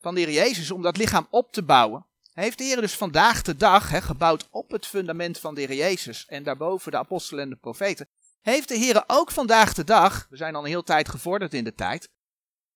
van 0.00 0.14
de 0.14 0.20
Heer 0.20 0.32
Jezus, 0.32 0.70
om 0.70 0.82
dat 0.82 0.96
lichaam 0.96 1.26
op 1.30 1.52
te 1.52 1.62
bouwen, 1.62 2.06
heeft 2.32 2.58
de 2.58 2.64
Heer 2.64 2.80
dus 2.80 2.94
vandaag 2.94 3.42
de 3.42 3.56
dag, 3.56 4.06
gebouwd 4.06 4.48
op 4.50 4.70
het 4.70 4.86
fundament 4.86 5.38
van 5.38 5.54
de 5.54 5.60
Heer 5.60 5.74
Jezus 5.74 6.26
en 6.26 6.42
daarboven 6.42 6.90
de 6.90 6.98
apostelen 6.98 7.42
en 7.42 7.50
de 7.50 7.56
profeten, 7.56 8.08
heeft 8.40 8.68
de 8.68 8.76
Heer 8.76 9.04
ook 9.06 9.30
vandaag 9.30 9.74
de 9.74 9.84
dag, 9.84 10.26
we 10.30 10.36
zijn 10.36 10.54
al 10.54 10.62
een 10.62 10.68
heel 10.68 10.82
tijd 10.82 11.08
gevorderd 11.08 11.54
in 11.54 11.64
de 11.64 11.74
tijd, 11.74 12.10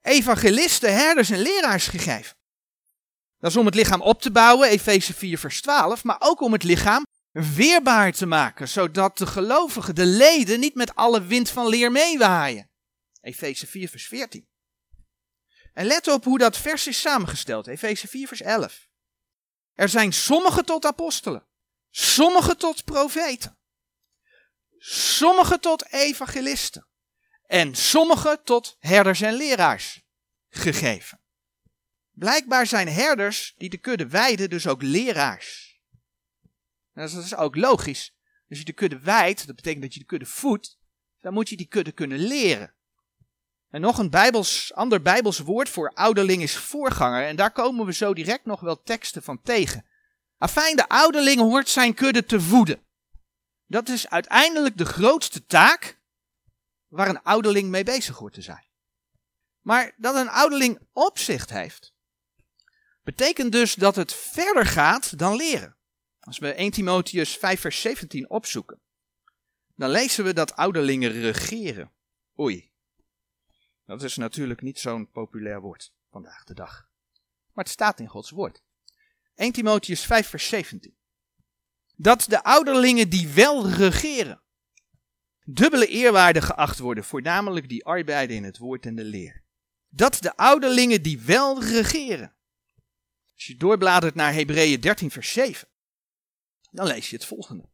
evangelisten, 0.03 0.95
herders 0.95 1.31
en 1.31 1.39
leraars 1.39 1.87
gegeven. 1.87 2.37
Dat 3.41 3.51
is 3.51 3.57
om 3.57 3.67
het 3.67 3.75
lichaam 3.75 4.01
op 4.01 4.23
te 4.23 4.31
bouwen, 4.31 4.69
Efeze 4.69 5.15
4 5.15 5.39
vers 5.39 5.61
12, 5.61 6.05
maar 6.05 6.17
ook 6.19 6.41
om 6.41 6.53
het 6.53 6.63
lichaam 6.63 7.07
weerbaar 7.31 8.13
te 8.13 8.27
maken, 8.27 8.69
zodat 8.69 9.19
de 9.19 9.27
gelovigen, 9.27 9.95
de 9.95 10.07
leden, 10.07 10.61
niet 10.61 10.75
met 10.75 10.95
alle 10.95 11.23
wind 11.25 11.51
van 11.51 11.69
leer 11.69 11.93
meewaaien. 11.93 12.71
Efeze 13.21 13.67
4 13.67 13.89
vers 13.89 14.07
14. 14.07 14.49
En 15.73 15.87
let 15.87 16.09
op 16.09 16.25
hoe 16.25 16.39
dat 16.39 16.57
vers 16.57 16.87
is 16.87 17.01
samengesteld, 17.01 17.67
Efeze 17.67 18.09
4 18.09 18.27
vers 18.27 18.41
11. 18.41 18.89
Er 19.75 19.89
zijn 19.89 20.13
sommige 20.13 20.65
tot 20.65 20.85
apostelen, 20.85 21.47
sommige 21.91 22.57
tot 22.57 22.85
profeten, 22.85 23.59
sommige 24.79 25.59
tot 25.59 25.93
evangelisten 25.93 26.89
en 27.47 27.75
sommige 27.75 28.41
tot 28.45 28.77
herders 28.79 29.21
en 29.21 29.35
leraars 29.35 30.03
gegeven. 30.49 31.20
Blijkbaar 32.21 32.67
zijn 32.67 32.89
herders 32.89 33.55
die 33.57 33.71
de 33.71 33.77
kudde 33.77 34.09
weiden 34.09 34.51
dus 34.51 34.67
ook 34.67 34.83
leraars. 34.83 35.81
dat 36.93 37.13
is 37.13 37.35
ook 37.35 37.57
logisch. 37.57 38.15
Als 38.49 38.59
je 38.59 38.65
de 38.65 38.73
kudde 38.73 38.99
wijdt, 38.99 39.47
dat 39.47 39.57
betekent 39.57 39.83
dat 39.83 39.95
je 39.95 40.01
de 40.01 40.07
kudde 40.07 40.27
voedt, 40.27 40.79
dan 41.21 41.33
moet 41.33 41.49
je 41.49 41.57
die 41.57 41.67
kudde 41.67 41.93
kunnen 41.93 42.19
leren. 42.19 42.75
En 43.71 43.81
nog 43.81 43.99
een 43.99 44.11
bijbels, 44.11 44.73
ander 44.75 45.03
bijbels 45.03 45.39
woord 45.39 45.69
voor 45.69 45.91
ouderling 45.95 46.43
is 46.43 46.57
voorganger. 46.57 47.27
En 47.27 47.37
daar 47.37 47.53
komen 47.53 47.87
we 47.87 47.93
zo 47.93 48.15
direct 48.15 48.45
nog 48.45 48.61
wel 48.61 48.83
teksten 48.83 49.23
van 49.23 49.43
tegen. 49.43 49.87
Afijn, 50.39 50.77
de 50.77 50.89
ouderling 50.89 51.41
hoort 51.41 51.69
zijn 51.69 51.95
kudde 51.95 52.25
te 52.25 52.41
voeden. 52.41 52.83
Dat 53.67 53.89
is 53.89 54.09
uiteindelijk 54.09 54.77
de 54.77 54.87
grootste 54.87 55.47
taak 55.47 55.99
waar 56.89 57.09
een 57.09 57.23
ouderling 57.23 57.69
mee 57.69 57.85
bezig 57.85 58.17
hoort 58.17 58.35
te 58.35 58.43
zijn. 58.43 58.67
Maar 59.61 59.95
dat 59.97 60.15
een 60.15 60.31
ouderling 60.31 60.79
opzicht 60.93 61.51
heeft, 61.51 61.99
betekent 63.17 63.53
dus 63.53 63.75
dat 63.75 63.97
het 63.97 64.13
verder 64.13 64.67
gaat 64.67 65.19
dan 65.19 65.37
leren. 65.37 65.77
Als 66.21 66.39
we 66.39 66.53
1 66.53 66.71
Timotheus 66.71 67.37
5 67.37 67.61
vers 67.61 67.81
17 67.81 68.31
opzoeken, 68.31 68.81
dan 69.75 69.91
lezen 69.91 70.25
we 70.25 70.33
dat 70.33 70.57
ouderlingen 70.57 71.11
regeren. 71.11 71.93
Oei, 72.39 72.71
dat 73.85 74.03
is 74.03 74.17
natuurlijk 74.17 74.63
niet 74.63 74.79
zo'n 74.79 75.11
populair 75.11 75.61
woord 75.61 75.93
vandaag 76.11 76.45
de 76.45 76.55
dag. 76.55 76.89
Maar 77.53 77.65
het 77.65 77.73
staat 77.73 78.01
in 78.01 78.07
Gods 78.07 78.31
woord. 78.31 78.63
1 79.35 79.53
Timotheus 79.53 80.05
5 80.05 80.29
vers 80.29 80.49
17. 80.49 80.97
Dat 81.97 82.25
de 82.29 82.43
ouderlingen 82.43 83.09
die 83.09 83.29
wel 83.29 83.71
regeren, 83.71 84.43
dubbele 85.45 85.87
eerwaarde 85.87 86.43
geacht 86.43 86.79
worden, 86.79 87.05
voornamelijk 87.05 87.69
die 87.69 87.85
arbeiden 87.85 88.37
in 88.37 88.45
het 88.45 88.59
woord 88.59 88.87
en 88.87 88.95
de 88.95 89.05
leer. 89.05 89.43
Dat 89.89 90.19
de 90.21 90.37
ouderlingen 90.37 91.03
die 91.03 91.21
wel 91.21 91.63
regeren, 91.63 92.35
als 93.41 93.49
je 93.49 93.57
doorbladert 93.57 94.15
naar 94.15 94.33
Hebreeën 94.33 94.81
13, 94.81 95.11
vers 95.11 95.33
7, 95.33 95.69
dan 96.71 96.87
lees 96.87 97.11
je 97.11 97.17
het 97.17 97.25
volgende. 97.25 97.69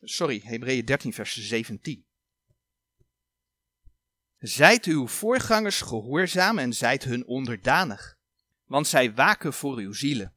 Sorry, 0.00 0.40
Hebreeën 0.44 0.84
13, 0.84 1.12
vers 1.12 1.36
17. 1.36 2.06
Zijt 4.38 4.84
uw 4.84 5.06
voorgangers 5.06 5.80
gehoorzaam 5.80 6.58
en 6.58 6.72
zijt 6.72 7.04
hun 7.04 7.26
onderdanig, 7.26 8.18
want 8.64 8.86
zij 8.86 9.14
waken 9.14 9.52
voor 9.52 9.76
uw 9.76 9.92
zielen. 9.92 10.36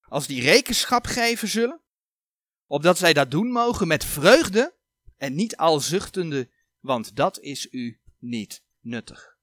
Als 0.00 0.26
die 0.26 0.42
rekenschap 0.42 1.06
geven 1.06 1.48
zullen, 1.48 1.80
opdat 2.66 2.98
zij 2.98 3.12
dat 3.12 3.30
doen 3.30 3.50
mogen 3.50 3.86
met 3.86 4.04
vreugde 4.04 4.76
en 5.16 5.34
niet 5.34 5.56
al 5.56 5.80
zuchtende, 5.80 6.50
want 6.78 7.16
dat 7.16 7.40
is 7.40 7.72
u 7.72 8.00
niet 8.18 8.64
nuttig. 8.80 9.33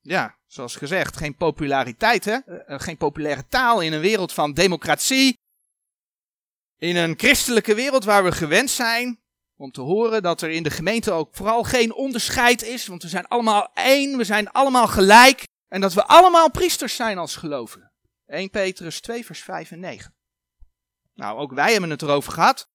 Ja, 0.00 0.38
zoals 0.46 0.76
gezegd, 0.76 1.16
geen 1.16 1.36
populariteit, 1.36 2.24
hè? 2.24 2.36
Eh, 2.36 2.74
eh, 2.74 2.80
geen 2.80 2.96
populaire 2.96 3.46
taal 3.46 3.80
in 3.80 3.92
een 3.92 4.00
wereld 4.00 4.32
van 4.32 4.52
democratie. 4.52 5.38
In 6.76 6.96
een 6.96 7.14
christelijke 7.18 7.74
wereld 7.74 8.04
waar 8.04 8.24
we 8.24 8.32
gewend 8.32 8.70
zijn 8.70 9.20
om 9.56 9.70
te 9.70 9.80
horen 9.80 10.22
dat 10.22 10.42
er 10.42 10.50
in 10.50 10.62
de 10.62 10.70
gemeente 10.70 11.10
ook 11.10 11.34
vooral 11.34 11.62
geen 11.62 11.92
onderscheid 11.92 12.62
is, 12.62 12.86
want 12.86 13.02
we 13.02 13.08
zijn 13.08 13.26
allemaal 13.26 13.70
één, 13.74 14.16
we 14.16 14.24
zijn 14.24 14.50
allemaal 14.50 14.88
gelijk 14.88 15.46
en 15.68 15.80
dat 15.80 15.92
we 15.92 16.06
allemaal 16.06 16.50
priesters 16.50 16.96
zijn 16.96 17.18
als 17.18 17.36
gelovigen. 17.36 17.92
1 18.26 18.50
Petrus 18.50 19.00
2 19.00 19.24
vers 19.24 19.40
5 19.40 19.70
en 19.70 19.80
9. 19.80 20.14
Nou, 21.14 21.38
ook 21.38 21.52
wij 21.52 21.72
hebben 21.72 21.90
het 21.90 22.02
erover 22.02 22.32
gehad 22.32 22.68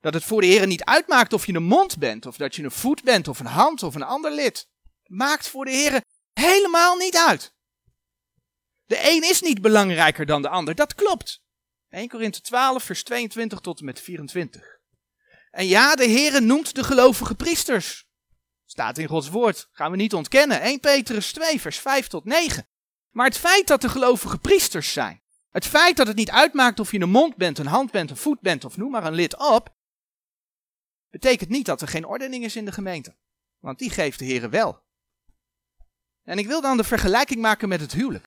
dat 0.00 0.14
het 0.14 0.24
voor 0.24 0.40
de 0.40 0.46
Heer 0.46 0.66
niet 0.66 0.84
uitmaakt 0.84 1.32
of 1.32 1.46
je 1.46 1.54
een 1.54 1.62
mond 1.62 1.98
bent, 1.98 2.26
of 2.26 2.36
dat 2.36 2.54
je 2.54 2.62
een 2.62 2.70
voet 2.70 3.02
bent, 3.02 3.28
of 3.28 3.40
een 3.40 3.46
hand, 3.46 3.82
of 3.82 3.94
een 3.94 4.02
ander 4.02 4.32
lid. 4.32 4.68
Maakt 5.06 5.48
voor 5.48 5.64
de 5.64 5.70
Heer 5.70 6.02
helemaal 6.42 6.96
niet 6.96 7.16
uit. 7.16 7.54
De 8.86 8.98
een 9.10 9.22
is 9.22 9.40
niet 9.40 9.60
belangrijker 9.60 10.26
dan 10.26 10.42
de 10.42 10.48
ander, 10.48 10.74
dat 10.74 10.94
klopt. 10.94 11.42
1 11.88 12.08
Korinthe 12.08 12.40
12 12.40 12.82
vers 12.82 13.02
22 13.02 13.60
tot 13.60 13.78
en 13.78 13.84
met 13.84 14.00
24. 14.00 14.80
En 15.50 15.66
ja, 15.66 15.94
de 15.94 16.08
Heere 16.08 16.40
noemt 16.40 16.74
de 16.74 16.84
gelovige 16.84 17.34
priesters. 17.34 18.06
Staat 18.64 18.98
in 18.98 19.08
Gods 19.08 19.28
woord, 19.28 19.68
gaan 19.72 19.90
we 19.90 19.96
niet 19.96 20.14
ontkennen. 20.14 20.60
1 20.60 20.80
Petrus 20.80 21.32
2, 21.32 21.60
vers 21.60 21.78
5 21.78 22.06
tot 22.06 22.24
9. 22.24 22.68
Maar 23.10 23.26
het 23.26 23.38
feit 23.38 23.66
dat 23.66 23.80
de 23.80 23.88
gelovige 23.88 24.38
priesters 24.38 24.92
zijn, 24.92 25.22
het 25.50 25.66
feit 25.66 25.96
dat 25.96 26.06
het 26.06 26.16
niet 26.16 26.30
uitmaakt 26.30 26.80
of 26.80 26.92
je 26.92 27.00
een 27.00 27.10
mond 27.10 27.36
bent, 27.36 27.58
een 27.58 27.66
hand 27.66 27.90
bent, 27.90 28.10
een 28.10 28.16
voet 28.16 28.40
bent 28.40 28.64
of 28.64 28.76
noem 28.76 28.90
maar 28.90 29.04
een 29.04 29.14
lid 29.14 29.38
op, 29.38 29.76
betekent 31.10 31.50
niet 31.50 31.66
dat 31.66 31.80
er 31.80 31.88
geen 31.88 32.06
ordening 32.06 32.44
is 32.44 32.56
in 32.56 32.64
de 32.64 32.72
gemeente. 32.72 33.16
Want 33.58 33.78
die 33.78 33.90
geeft 33.90 34.18
de 34.18 34.24
Heere 34.24 34.48
wel. 34.48 34.81
En 36.24 36.38
ik 36.38 36.46
wil 36.46 36.60
dan 36.60 36.76
de 36.76 36.84
vergelijking 36.84 37.40
maken 37.40 37.68
met 37.68 37.80
het 37.80 37.92
huwelijk. 37.92 38.26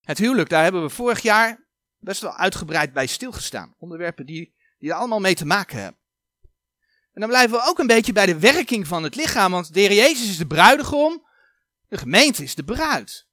Het 0.00 0.18
huwelijk, 0.18 0.48
daar 0.48 0.62
hebben 0.62 0.82
we 0.82 0.90
vorig 0.90 1.20
jaar 1.20 1.68
best 1.98 2.20
wel 2.20 2.36
uitgebreid 2.36 2.92
bij 2.92 3.06
stilgestaan. 3.06 3.74
Onderwerpen 3.78 4.26
die, 4.26 4.54
die 4.78 4.90
er 4.90 4.96
allemaal 4.96 5.20
mee 5.20 5.34
te 5.34 5.46
maken 5.46 5.78
hebben. 5.78 6.00
En 7.12 7.20
dan 7.20 7.28
blijven 7.28 7.56
we 7.56 7.64
ook 7.64 7.78
een 7.78 7.86
beetje 7.86 8.12
bij 8.12 8.26
de 8.26 8.38
werking 8.38 8.86
van 8.86 9.02
het 9.02 9.14
lichaam, 9.14 9.52
want 9.52 9.74
de 9.74 9.80
Heer 9.80 9.92
Jezus 9.92 10.28
is 10.28 10.36
de 10.36 10.46
bruidegom, 10.46 11.26
de 11.88 11.98
gemeente 11.98 12.42
is 12.42 12.54
de 12.54 12.64
bruid. 12.64 13.26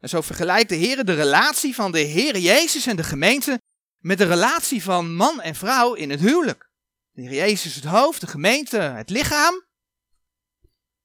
En 0.00 0.08
zo 0.08 0.20
vergelijkt 0.20 0.68
de 0.68 0.74
Heer 0.74 1.04
de 1.04 1.14
relatie 1.14 1.74
van 1.74 1.92
de 1.92 2.00
Heer 2.00 2.38
Jezus 2.38 2.86
en 2.86 2.96
de 2.96 3.04
gemeente 3.04 3.60
met 3.98 4.18
de 4.18 4.26
relatie 4.26 4.82
van 4.82 5.14
man 5.14 5.40
en 5.40 5.54
vrouw 5.54 5.94
in 5.94 6.10
het 6.10 6.20
huwelijk. 6.20 6.70
De 7.10 7.22
Heer 7.22 7.34
Jezus 7.34 7.64
is 7.64 7.74
het 7.74 7.84
hoofd, 7.84 8.20
de 8.20 8.26
gemeente 8.26 8.78
het 8.78 9.10
lichaam. 9.10 9.64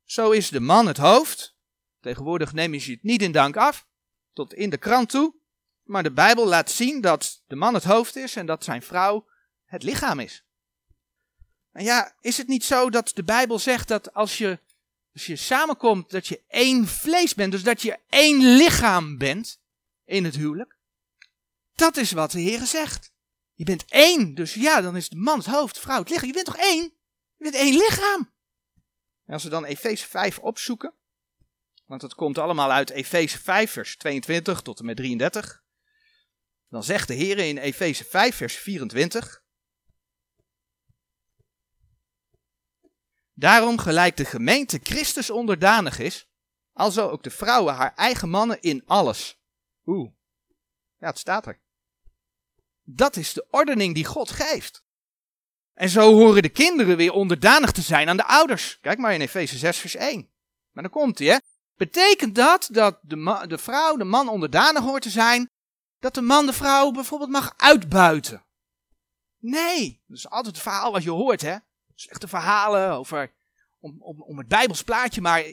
Zo 0.08 0.32
is 0.32 0.50
de 0.50 0.60
man 0.60 0.88
het 0.88 0.98
hoofd. 0.98 1.56
Tegenwoordig 2.00 2.54
neem 2.54 2.74
je 2.74 2.92
het 2.92 3.04
niet 3.04 3.22
in 3.22 3.32
dank 3.32 3.58
af, 3.58 3.88
tot 4.34 4.54
in 4.54 4.70
de 4.70 4.78
krant 4.78 5.10
toe. 5.10 5.36
Maar 5.84 6.04
de 6.04 6.12
Bijbel 6.12 6.48
laat 6.48 6.72
zien 6.72 7.02
dat 7.02 7.44
de 7.48 7.56
man 7.56 7.74
het 7.74 7.84
hoofd 7.84 8.16
is 8.16 8.36
en 8.36 8.46
dat 8.46 8.64
zijn 8.64 8.82
vrouw 8.82 9.28
het 9.66 9.84
lichaam 9.84 10.20
is. 10.20 10.46
En 11.72 11.84
ja, 11.84 12.16
is 12.22 12.38
het 12.38 12.48
niet 12.48 12.64
zo 12.64 12.90
dat 12.90 13.12
de 13.14 13.24
Bijbel 13.24 13.60
zegt 13.60 13.88
dat 13.88 14.14
als 14.14 14.38
je, 14.38 14.60
als 15.14 15.26
je 15.26 15.36
samenkomt, 15.36 16.10
dat 16.10 16.28
je 16.28 16.44
één 16.48 16.88
vlees 16.88 17.34
bent, 17.34 17.52
dus 17.52 17.64
dat 17.64 17.82
je 17.82 18.00
één 18.10 18.56
lichaam 18.56 19.18
bent 19.18 19.62
in 20.06 20.24
het 20.24 20.36
huwelijk? 20.36 20.78
Dat 21.74 21.98
is 21.98 22.12
wat 22.12 22.32
de 22.32 22.40
Heer 22.40 22.66
zegt. 22.66 23.12
Je 23.54 23.64
bent 23.64 23.86
één, 23.86 24.36
dus 24.36 24.54
ja, 24.54 24.82
dan 24.82 24.96
is 24.96 25.10
de 25.10 25.16
man 25.16 25.38
het 25.38 25.48
hoofd, 25.48 25.80
vrouw 25.80 26.00
het 26.00 26.10
lichaam. 26.10 26.28
Je 26.28 26.34
bent 26.34 26.46
toch 26.46 26.58
één? 26.58 26.84
Je 27.38 27.44
bent 27.44 27.56
één 27.56 27.78
lichaam. 27.78 28.36
En 29.28 29.34
als 29.34 29.44
we 29.44 29.50
dan 29.50 29.66
Efeze 29.66 30.08
5 30.08 30.40
opzoeken, 30.40 30.94
want 31.86 32.02
het 32.02 32.14
komt 32.14 32.38
allemaal 32.38 32.72
uit 32.72 32.90
Efeze 32.90 33.40
5, 33.40 33.72
vers 33.72 33.98
22 33.98 34.62
tot 34.62 34.80
en 34.80 34.86
met 34.86 34.96
33. 34.96 35.64
Dan 36.70 36.84
zegt 36.84 37.08
de 37.08 37.14
Heer 37.14 37.38
in 37.38 37.58
Efeze 37.58 38.04
5, 38.04 38.36
vers 38.36 38.56
24. 38.56 39.44
Daarom 43.34 43.78
gelijk 43.78 44.18
de 44.18 44.26
gemeente 44.26 44.80
Christus 44.84 45.30
onderdanig 45.30 46.00
is, 46.00 46.30
alzo 46.74 47.10
ook 47.10 47.24
de 47.24 47.30
vrouwen 47.30 47.74
haar 47.74 47.96
eigen 47.96 48.30
mannen 48.30 48.62
in 48.62 48.84
alles. 48.86 49.40
Oeh, 49.86 50.12
ja, 50.98 51.08
het 51.08 51.20
staat 51.20 51.46
er. 51.46 51.62
Dat 52.84 53.16
is 53.16 53.34
de 53.34 53.48
ordening 53.50 53.94
die 53.96 54.06
God 54.06 54.32
geeft. 54.32 54.87
En 55.78 55.90
zo 55.90 56.14
horen 56.14 56.42
de 56.42 56.50
kinderen 56.50 56.98
weer 56.98 57.12
onderdanig 57.12 57.72
te 57.72 57.82
zijn 57.82 58.10
aan 58.10 58.18
de 58.18 58.26
ouders. 58.26 58.78
Kijk 58.82 58.98
maar 58.98 59.14
in 59.14 59.22
Efeze 59.22 59.58
6, 59.58 59.78
vers 59.78 59.96
1. 59.96 60.30
Maar 60.72 60.84
dan 60.84 60.92
komt 60.92 61.20
hij, 61.20 61.28
hè. 61.28 61.38
Betekent 61.76 62.36
dat 62.36 62.68
dat 62.72 63.00
de, 63.02 63.46
de 63.48 63.58
vrouw 63.58 63.96
de 63.96 64.04
man 64.04 64.30
onderdanig 64.30 64.84
hoort 64.84 65.02
te 65.02 65.10
zijn 65.10 65.50
dat 66.00 66.14
de 66.14 66.22
man 66.22 66.46
de 66.46 66.54
vrouw 66.54 66.92
bijvoorbeeld 66.92 67.30
mag 67.30 67.54
uitbuiten. 67.58 68.46
Nee, 69.40 70.04
dat 70.08 70.18
is 70.18 70.30
altijd 70.30 70.56
het 70.56 70.64
verhaal 70.64 70.92
wat 70.92 71.04
je 71.04 71.10
hoort, 71.10 71.42
hè. 71.42 71.56
Slechte 71.96 72.28
verhalen 72.28 72.92
over, 72.92 73.34
om, 73.80 73.96
om, 74.00 74.22
om 74.22 74.38
het 74.38 74.48
Bijbels 74.48 74.84
plaatje 74.84 75.22
maar 75.22 75.44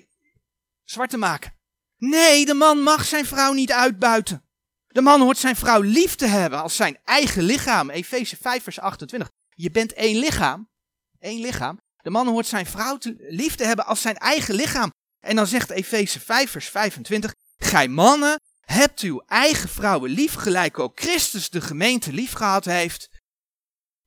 zwart 0.84 1.10
te 1.10 1.16
maken. 1.16 1.54
Nee, 1.96 2.46
de 2.46 2.54
man 2.54 2.78
mag 2.78 3.04
zijn 3.04 3.26
vrouw 3.26 3.52
niet 3.52 3.72
uitbuiten. 3.72 4.44
De 4.86 5.00
man 5.00 5.20
hoort 5.20 5.38
zijn 5.38 5.56
vrouw 5.56 5.80
lief 5.80 6.14
te 6.14 6.26
hebben 6.26 6.62
als 6.62 6.76
zijn 6.76 6.98
eigen 7.04 7.42
lichaam. 7.42 7.90
Efeze 7.90 8.36
5 8.36 8.62
vers 8.62 8.80
28. 8.80 9.30
Je 9.54 9.70
bent 9.70 9.92
één 9.92 10.16
lichaam. 10.16 10.68
Één 11.18 11.40
lichaam. 11.40 11.80
De 12.02 12.10
man 12.10 12.28
hoort 12.28 12.46
zijn 12.46 12.66
vrouw 12.66 12.96
te, 12.96 13.14
lief 13.18 13.54
te 13.54 13.64
hebben 13.64 13.86
als 13.86 14.00
zijn 14.00 14.16
eigen 14.16 14.54
lichaam. 14.54 14.92
En 15.20 15.36
dan 15.36 15.46
zegt 15.46 15.70
Efeze 15.70 16.20
5 16.20 16.50
vers 16.50 16.68
25. 16.68 17.34
Gij 17.56 17.88
mannen, 17.88 18.38
Hebt 18.64 19.00
uw 19.00 19.22
eigen 19.26 19.68
vrouwen 19.68 20.10
lief, 20.10 20.34
gelijk 20.34 20.78
ook 20.78 21.00
Christus 21.00 21.50
de 21.50 21.60
gemeente 21.60 22.12
lief 22.12 22.32
gehad 22.32 22.64
heeft 22.64 23.08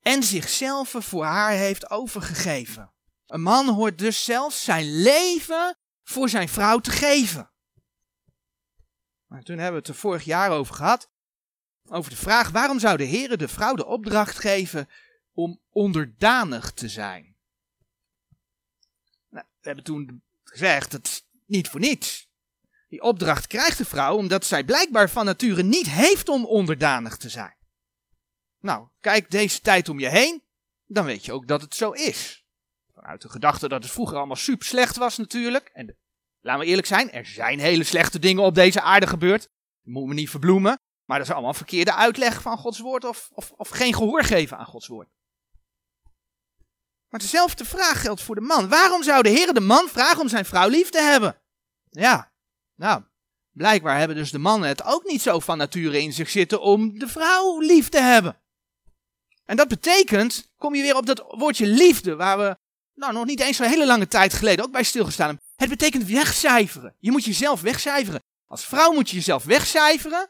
en 0.02 0.24
zichzelf 0.24 0.96
voor 0.98 1.26
haar 1.26 1.52
heeft 1.52 1.90
overgegeven. 1.90 2.94
Een 3.26 3.42
man 3.42 3.70
hoort 3.70 3.98
dus 3.98 4.24
zelfs 4.24 4.64
zijn 4.64 5.02
leven 5.02 5.78
voor 6.04 6.30
zijn 6.30 6.50
vrouw 6.50 6.80
te 6.80 6.92
geven. 6.92 7.52
Maar 9.26 9.44
toen 9.44 9.58
hebben 9.58 9.82
we 9.82 9.88
het 9.88 9.88
er 9.88 10.02
vorig 10.02 10.24
jaar 10.24 10.52
over 10.52 10.76
gehad. 10.76 11.10
Over 11.90 12.12
de 12.12 12.18
vraag 12.18 12.50
waarom 12.50 12.80
zou 12.80 12.98
de 12.98 13.04
Heer 13.04 13.38
de 13.38 13.48
vrouw 13.48 13.76
de 13.76 13.86
opdracht 13.86 14.40
geven 14.40 14.90
om 15.38 15.62
onderdanig 15.70 16.72
te 16.72 16.90
zijn. 16.90 17.36
Nou, 19.30 19.46
we 19.60 19.68
hebben 19.68 19.84
toen 19.84 20.24
gezegd, 20.44 20.92
dat 20.92 21.06
is 21.06 21.28
niet 21.46 21.70
voor 21.70 21.80
niets. 21.80 22.30
Die 22.88 23.02
opdracht 23.02 23.48
krijgt 23.48 23.78
de 23.78 23.86
vrouw 23.86 24.16
omdat 24.16 24.46
zij 24.46 24.64
blijkbaar 24.64 25.10
van 25.10 25.26
nature 25.26 25.64
niet 25.64 25.90
heeft 25.90 26.30
om 26.30 26.46
onderdanig 26.46 27.18
te 27.18 27.30
zijn. 27.30 27.56
Nou, 28.60 28.88
kijk 29.00 29.32
deze 29.32 29.62
tijd 29.62 29.90
om 29.90 30.00
je 30.00 30.10
heen, 30.10 30.44
dan 30.86 31.06
weet 31.06 31.26
je 31.26 31.34
ook 31.34 31.48
dat 31.48 31.62
het 31.62 31.76
zo 31.76 31.92
is. 31.92 32.46
Vanuit 32.94 33.22
de 33.22 33.30
gedachte 33.30 33.68
dat 33.68 33.84
het 33.84 33.92
vroeger 33.92 34.18
allemaal 34.18 34.36
super 34.36 34.66
slecht 34.66 34.96
was 34.96 35.18
natuurlijk. 35.18 35.70
En 35.74 35.98
laten 36.40 36.62
we 36.62 36.68
eerlijk 36.68 36.88
zijn, 36.88 37.12
er 37.12 37.26
zijn 37.26 37.60
hele 37.60 37.84
slechte 37.84 38.20
dingen 38.20 38.44
op 38.44 38.56
deze 38.56 38.82
aarde 38.82 39.08
gebeurd. 39.08 39.50
Moeten 39.82 40.10
we 40.10 40.20
niet 40.20 40.30
verbloemen. 40.30 40.80
Maar 41.06 41.18
dat 41.18 41.28
is 41.28 41.34
allemaal 41.34 41.54
verkeerde 41.54 41.94
uitleg 41.94 42.42
van 42.42 42.58
Gods 42.58 42.80
woord 42.80 43.04
of, 43.06 43.30
of, 43.34 43.52
of 43.52 43.70
geen 43.70 43.94
gehoor 43.94 44.24
geven 44.24 44.58
aan 44.58 44.66
Gods 44.66 44.88
woord. 44.88 45.10
Maar 47.10 47.20
dezelfde 47.20 47.66
vraag 47.66 48.02
geldt 48.02 48.22
voor 48.22 48.36
de 48.36 48.42
man. 48.42 48.70
Waarom 48.70 49.04
zou 49.04 49.24
de 49.24 49.30
Heer 49.30 49.54
de 49.54 49.60
man 49.60 49.88
vragen 49.88 50.22
om 50.22 50.30
zijn 50.30 50.46
vrouw 50.46 50.70
lief 50.70 50.90
te 50.90 51.02
hebben? 51.02 51.42
Ja, 51.90 52.32
nou, 52.76 53.04
blijkbaar 53.52 53.98
hebben 53.98 54.18
dus 54.18 54.32
de 54.32 54.38
mannen 54.38 54.70
het 54.70 54.84
ook 54.84 55.04
niet 55.04 55.22
zo 55.22 55.40
van 55.40 55.58
nature 55.58 56.02
in 56.02 56.14
zich 56.14 56.30
zitten 56.30 56.62
om 56.62 57.00
de 57.00 57.08
vrouw 57.08 57.60
lief 57.60 57.90
te 57.90 58.02
hebben. 58.02 58.42
En 59.46 59.56
dat 59.56 59.68
betekent, 59.68 60.52
kom 60.58 60.76
je 60.76 60.82
weer 60.82 60.96
op 60.96 61.06
dat 61.06 61.26
woordje 61.28 61.68
liefde, 61.68 62.16
waar 62.16 62.38
we 62.38 62.58
nou, 62.94 63.14
nog 63.14 63.26
niet 63.26 63.40
eens 63.40 63.58
zo'n 63.58 63.68
hele 63.68 63.86
lange 63.86 64.08
tijd 64.08 64.34
geleden 64.34 64.66
ook 64.66 64.72
bij 64.72 64.84
stilgestaan 64.84 65.28
hebben. 65.28 65.46
Het 65.56 65.70
betekent 65.70 66.06
wegcijferen. 66.06 66.96
Je 67.00 67.12
moet 67.12 67.26
jezelf 67.26 67.62
wegcijferen. 67.62 68.24
Als 68.48 68.66
vrouw 68.66 68.92
moet 68.92 69.10
je 69.10 69.16
jezelf 69.16 69.44
wegcijferen, 69.44 70.28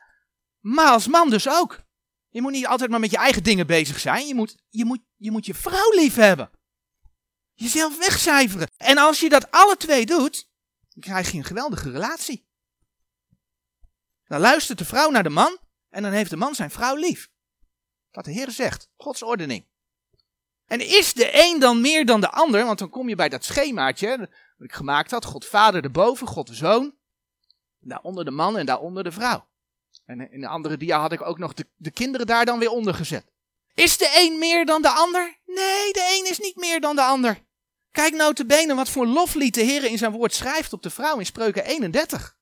maar 0.60 0.92
als 0.92 1.08
man 1.08 1.30
dus 1.30 1.50
ook. 1.50 1.86
Je 2.30 2.42
moet 2.42 2.52
niet 2.52 2.68
altijd 2.68 2.90
maar 2.90 3.00
met 3.00 3.12
je 3.12 3.18
eigen 3.18 3.44
dingen 3.44 3.68
bezig 3.68 4.00
zijn. 4.00 4.28
Je 4.28 4.36
moet 4.36 4.56
je, 4.70 4.86
moet, 4.86 5.00
je, 5.16 5.32
moet 5.32 5.46
je 5.46 5.54
vrouw 5.54 5.92
lief 5.92 6.16
hebben. 6.16 6.50
Jezelf 7.60 7.98
wegcijferen. 7.98 8.68
En 8.78 8.98
als 8.98 9.20
je 9.20 9.30
dat 9.30 9.52
alle 9.52 9.78
twee 9.78 10.06
doet, 10.06 10.50
dan 10.90 11.04
krijg 11.04 11.32
je 11.32 11.38
een 11.38 11.44
geweldige 11.44 11.92
relatie. 11.92 12.48
Dan 14.28 14.40
luistert 14.40 14.78
de 14.78 14.86
vrouw 14.86 15.10
naar 15.10 15.24
de 15.24 15.30
man 15.30 15.58
en 15.90 16.04
dan 16.04 16.12
heeft 16.12 16.30
de 16.30 16.38
man 16.38 16.56
zijn 16.56 16.72
vrouw 16.72 16.96
lief. 16.96 17.30
Wat 18.12 18.26
de 18.26 18.32
Heer 18.32 18.52
zegt, 18.52 18.90
Gods 18.98 19.24
ordening. 19.24 19.66
En 20.66 20.82
is 20.82 21.14
de 21.14 21.30
een 21.34 21.60
dan 21.60 21.82
meer 21.82 22.06
dan 22.06 22.22
de 22.22 22.30
ander? 22.30 22.66
Want 22.66 22.80
dan 22.80 22.90
kom 22.90 23.10
je 23.10 23.16
bij 23.16 23.30
dat 23.30 23.44
schemaatje 23.44 24.18
wat 24.18 24.68
ik 24.68 24.74
gemaakt 24.74 25.12
had. 25.12 25.26
God 25.26 25.46
Vader 25.46 25.84
erboven, 25.84 26.28
God 26.28 26.48
de 26.48 26.54
Zoon. 26.54 26.96
Daaronder 27.80 28.26
de 28.26 28.32
man 28.32 28.58
en 28.58 28.66
daaronder 28.66 29.04
de 29.04 29.12
vrouw. 29.12 29.48
En 30.06 30.32
in 30.32 30.42
de 30.42 30.48
andere 30.48 30.78
dia 30.78 31.00
had 31.00 31.12
ik 31.12 31.22
ook 31.22 31.38
nog 31.38 31.54
de, 31.54 31.68
de 31.76 31.92
kinderen 31.92 32.28
daar 32.28 32.46
dan 32.46 32.60
weer 32.60 32.70
onder 32.70 32.94
gezet. 32.94 33.32
Is 33.74 33.98
de 33.98 34.12
een 34.24 34.40
meer 34.40 34.66
dan 34.66 34.82
de 34.82 34.90
ander? 34.90 35.38
Nee, 35.46 35.94
de 35.94 36.20
een 36.20 36.30
is 36.30 36.40
niet 36.40 36.56
meer 36.56 36.82
dan 36.82 36.96
de 36.96 37.02
ander. 37.02 37.46
Kijk 37.98 38.14
nou 38.14 38.34
te 38.34 38.46
benen 38.46 38.76
wat 38.76 38.90
voor 38.90 39.08
loflied 39.08 39.54
de 39.54 39.62
Heer 39.62 39.84
in 39.84 39.98
zijn 39.98 40.12
woord 40.12 40.34
schrijft 40.34 40.74
op 40.74 40.84
de 40.84 40.90
vrouw 40.90 41.20
in 41.20 41.26
Spreuken 41.26 41.66
31. 41.66 42.38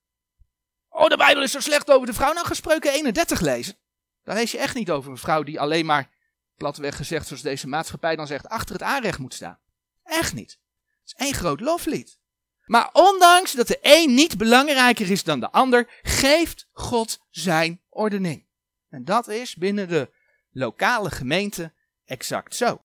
Oh, 0.90 1.08
de 1.08 1.18
Bijbel 1.18 1.44
is 1.44 1.52
zo 1.52 1.60
slecht 1.60 1.92
over 1.92 2.08
de 2.08 2.14
vrouw. 2.14 2.34
Nou, 2.34 2.46
ga 2.46 2.54
Spreuken 2.54 2.92
31 2.92 3.40
lezen. 3.40 3.78
Daar 4.24 4.36
lees 4.36 4.52
je 4.52 4.58
echt 4.58 4.76
niet 4.76 4.92
over 4.92 5.12
een 5.12 5.18
vrouw 5.18 5.44
die 5.44 5.60
alleen 5.60 5.86
maar, 5.86 6.10
platweg 6.56 6.96
gezegd 6.96 7.28
zoals 7.28 7.42
deze 7.42 7.68
maatschappij 7.68 8.16
dan 8.16 8.28
zegt, 8.28 8.48
achter 8.48 8.74
het 8.74 8.84
aanrecht 8.84 9.20
moet 9.20 9.34
staan. 9.34 9.60
Echt 10.04 10.34
niet. 10.34 10.60
Het 11.02 11.06
is 11.06 11.26
één 11.26 11.34
groot 11.34 11.60
loflied. 11.60 12.20
Maar 12.66 12.90
ondanks 12.94 13.52
dat 13.52 13.68
de 13.68 13.80
een 13.82 14.14
niet 14.14 14.38
belangrijker 14.38 15.12
is 15.12 15.24
dan 15.24 15.40
de 15.40 15.52
ander, 15.52 16.00
geeft 16.02 16.68
God 16.72 17.20
zijn 17.30 17.82
ordening. 17.90 18.46
En 18.90 19.06
dat 19.06 19.28
is 19.28 19.56
binnen 19.56 19.88
de 19.88 20.12
lokale 20.52 21.12
gemeente 21.12 21.74
exact 22.06 22.56
zo. 22.56 22.84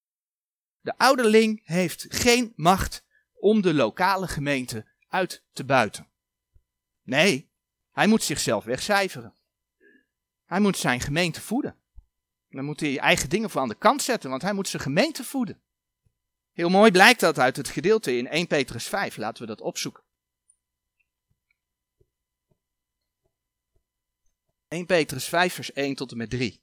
De 0.80 0.98
ouderling 0.98 1.60
heeft 1.64 2.06
geen 2.08 2.52
macht 2.56 3.04
om 3.32 3.60
de 3.60 3.74
lokale 3.74 4.28
gemeente 4.28 4.86
uit 5.08 5.44
te 5.52 5.64
buiten. 5.64 6.08
Nee, 7.02 7.50
hij 7.90 8.06
moet 8.06 8.22
zichzelf 8.22 8.64
wegcijferen. 8.64 9.34
Hij 10.44 10.60
moet 10.60 10.76
zijn 10.76 11.00
gemeente 11.00 11.40
voeden. 11.40 11.76
Dan 12.48 12.64
moet 12.64 12.80
hij 12.80 12.98
eigen 12.98 13.28
dingen 13.28 13.50
voor 13.50 13.60
aan 13.60 13.68
de 13.68 13.74
kant 13.74 14.02
zetten, 14.02 14.30
want 14.30 14.42
hij 14.42 14.52
moet 14.52 14.68
zijn 14.68 14.82
gemeente 14.82 15.24
voeden. 15.24 15.60
Heel 16.52 16.68
mooi 16.68 16.90
blijkt 16.90 17.20
dat 17.20 17.38
uit 17.38 17.56
het 17.56 17.68
gedeelte 17.68 18.16
in 18.16 18.28
1 18.28 18.46
Petrus 18.46 18.86
5. 18.86 19.16
Laten 19.16 19.42
we 19.42 19.48
dat 19.48 19.60
opzoeken. 19.60 20.02
1 24.68 24.86
Petrus 24.86 25.24
5 25.24 25.54
vers 25.54 25.72
1 25.72 25.94
tot 25.94 26.10
en 26.10 26.16
met 26.16 26.30
3. 26.30 26.62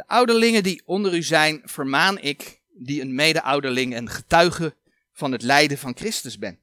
De 0.00 0.06
ouderlingen 0.06 0.62
die 0.62 0.82
onder 0.84 1.14
u 1.14 1.22
zijn, 1.22 1.60
vermaan 1.64 2.18
ik, 2.18 2.60
die 2.68 3.00
een 3.00 3.14
mede-ouderling 3.14 3.94
en 3.94 4.08
getuige 4.08 4.76
van 5.12 5.32
het 5.32 5.42
lijden 5.42 5.78
van 5.78 5.96
Christus 5.96 6.38
ben. 6.38 6.58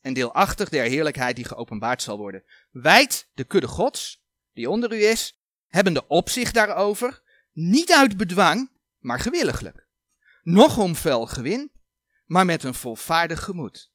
En 0.00 0.12
deelachtig 0.12 0.68
der 0.68 0.84
heerlijkheid 0.84 1.36
die 1.36 1.44
geopenbaard 1.44 2.02
zal 2.02 2.18
worden. 2.18 2.44
Wijd 2.70 3.28
de 3.34 3.44
kudde 3.44 3.68
gods, 3.68 4.24
die 4.52 4.70
onder 4.70 4.92
u 4.92 5.04
is, 5.04 5.38
hebben 5.68 5.94
de 5.94 6.06
opzicht 6.06 6.54
daarover, 6.54 7.22
niet 7.52 7.92
uit 7.92 8.16
bedwang, 8.16 8.70
maar 8.98 9.20
gewilliglijk. 9.20 9.86
Noch 10.42 10.78
om 10.78 10.94
fel 10.94 11.26
gewin, 11.26 11.70
maar 12.24 12.44
met 12.44 12.62
een 12.62 12.74
volvaardig 12.74 13.42
gemoed. 13.42 13.92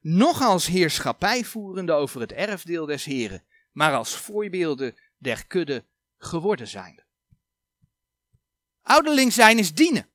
Noch 0.00 0.42
als 0.42 0.66
heerschappij 0.66 1.44
voerende 1.44 1.92
over 1.92 2.20
het 2.20 2.32
erfdeel 2.32 2.86
des 2.86 3.04
Heren, 3.04 3.44
maar 3.72 3.94
als 3.94 4.16
voorbeelden 4.16 4.98
der 5.16 5.46
kudde 5.46 5.84
geworden 6.18 6.68
zijnde. 6.68 7.06
Ouderling 8.88 9.32
zijn 9.32 9.58
is 9.58 9.74
dienen. 9.74 10.08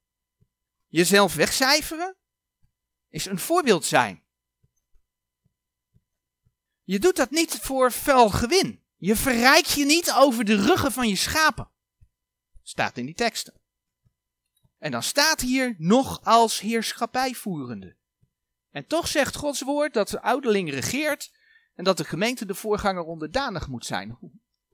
Jezelf 0.87 1.35
wegcijferen 1.35 2.15
is 3.09 3.25
een 3.25 3.39
voorbeeld 3.39 3.85
zijn. 3.85 4.23
Je 6.83 6.99
doet 6.99 7.15
dat 7.15 7.29
niet 7.29 7.51
voor 7.51 7.91
fel 7.91 8.29
gewin. 8.29 8.83
Je 8.95 9.15
verrijkt 9.15 9.71
je 9.71 9.85
niet 9.85 10.11
over 10.11 10.45
de 10.45 10.55
ruggen 10.55 10.91
van 10.91 11.07
je 11.07 11.15
schapen. 11.15 11.69
Staat 12.61 12.97
in 12.97 13.05
die 13.05 13.15
teksten. 13.15 13.61
En 14.77 14.91
dan 14.91 15.03
staat 15.03 15.41
hier 15.41 15.75
nog 15.77 16.23
als 16.23 16.59
heerschappijvoerende. 16.59 17.95
En 18.71 18.87
toch 18.87 19.07
zegt 19.07 19.35
Gods 19.35 19.61
woord 19.61 19.93
dat 19.93 20.09
de 20.09 20.21
ouderling 20.21 20.69
regeert 20.69 21.31
en 21.73 21.83
dat 21.83 21.97
de 21.97 22.05
gemeente 22.05 22.45
de 22.45 22.55
voorganger 22.55 23.03
onderdanig 23.03 23.67
moet 23.67 23.85
zijn. 23.85 24.17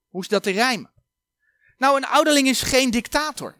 Hoe 0.09 0.21
is 0.21 0.27
dat 0.27 0.43
te 0.43 0.51
rijmen? 0.51 0.93
Nou, 1.77 1.97
een 1.97 2.05
ouderling 2.05 2.47
is 2.47 2.61
geen 2.61 2.91
dictator. 2.91 3.58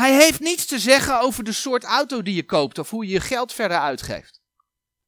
Hij 0.00 0.14
heeft 0.14 0.40
niets 0.40 0.66
te 0.66 0.78
zeggen 0.78 1.20
over 1.20 1.44
de 1.44 1.52
soort 1.52 1.84
auto 1.84 2.22
die 2.22 2.34
je 2.34 2.44
koopt 2.44 2.78
of 2.78 2.90
hoe 2.90 3.06
je 3.06 3.12
je 3.12 3.20
geld 3.20 3.52
verder 3.52 3.78
uitgeeft. 3.78 4.40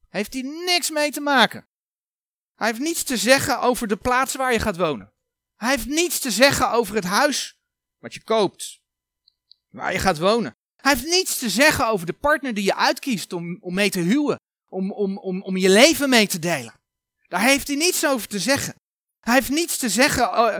Heeft 0.09 0.33
hij 0.33 0.41
niks 0.41 0.89
mee 0.89 1.11
te 1.11 1.21
maken. 1.21 1.67
Hij 2.55 2.67
heeft 2.67 2.79
niets 2.79 3.03
te 3.03 3.17
zeggen 3.17 3.59
over 3.59 3.87
de 3.87 3.95
plaats 3.95 4.35
waar 4.35 4.53
je 4.53 4.59
gaat 4.59 4.77
wonen. 4.77 5.13
Hij 5.55 5.69
heeft 5.69 5.85
niets 5.85 6.19
te 6.19 6.31
zeggen 6.31 6.71
over 6.71 6.95
het 6.95 7.03
huis 7.03 7.59
wat 7.97 8.13
je 8.13 8.23
koopt, 8.23 8.81
waar 9.69 9.93
je 9.93 9.99
gaat 9.99 10.17
wonen. 10.17 10.55
Hij 10.75 10.93
heeft 10.93 11.05
niets 11.05 11.39
te 11.39 11.49
zeggen 11.49 11.87
over 11.87 12.05
de 12.05 12.13
partner 12.13 12.53
die 12.53 12.63
je 12.63 12.75
uitkiest 12.75 13.33
om, 13.33 13.57
om 13.61 13.73
mee 13.73 13.89
te 13.89 13.99
huwen, 13.99 14.39
om, 14.69 14.91
om, 14.91 15.17
om, 15.17 15.41
om 15.41 15.57
je 15.57 15.69
leven 15.69 16.09
mee 16.09 16.27
te 16.27 16.39
delen. 16.39 16.79
Daar 17.27 17.43
heeft 17.43 17.67
hij 17.67 17.75
niets 17.75 18.05
over 18.05 18.27
te 18.27 18.39
zeggen. 18.39 18.75
Hij 19.23 19.33
heeft 19.33 19.49
niets 19.49 19.77
te 19.77 19.89
zeggen. 19.89 20.37
Oh, 20.37 20.57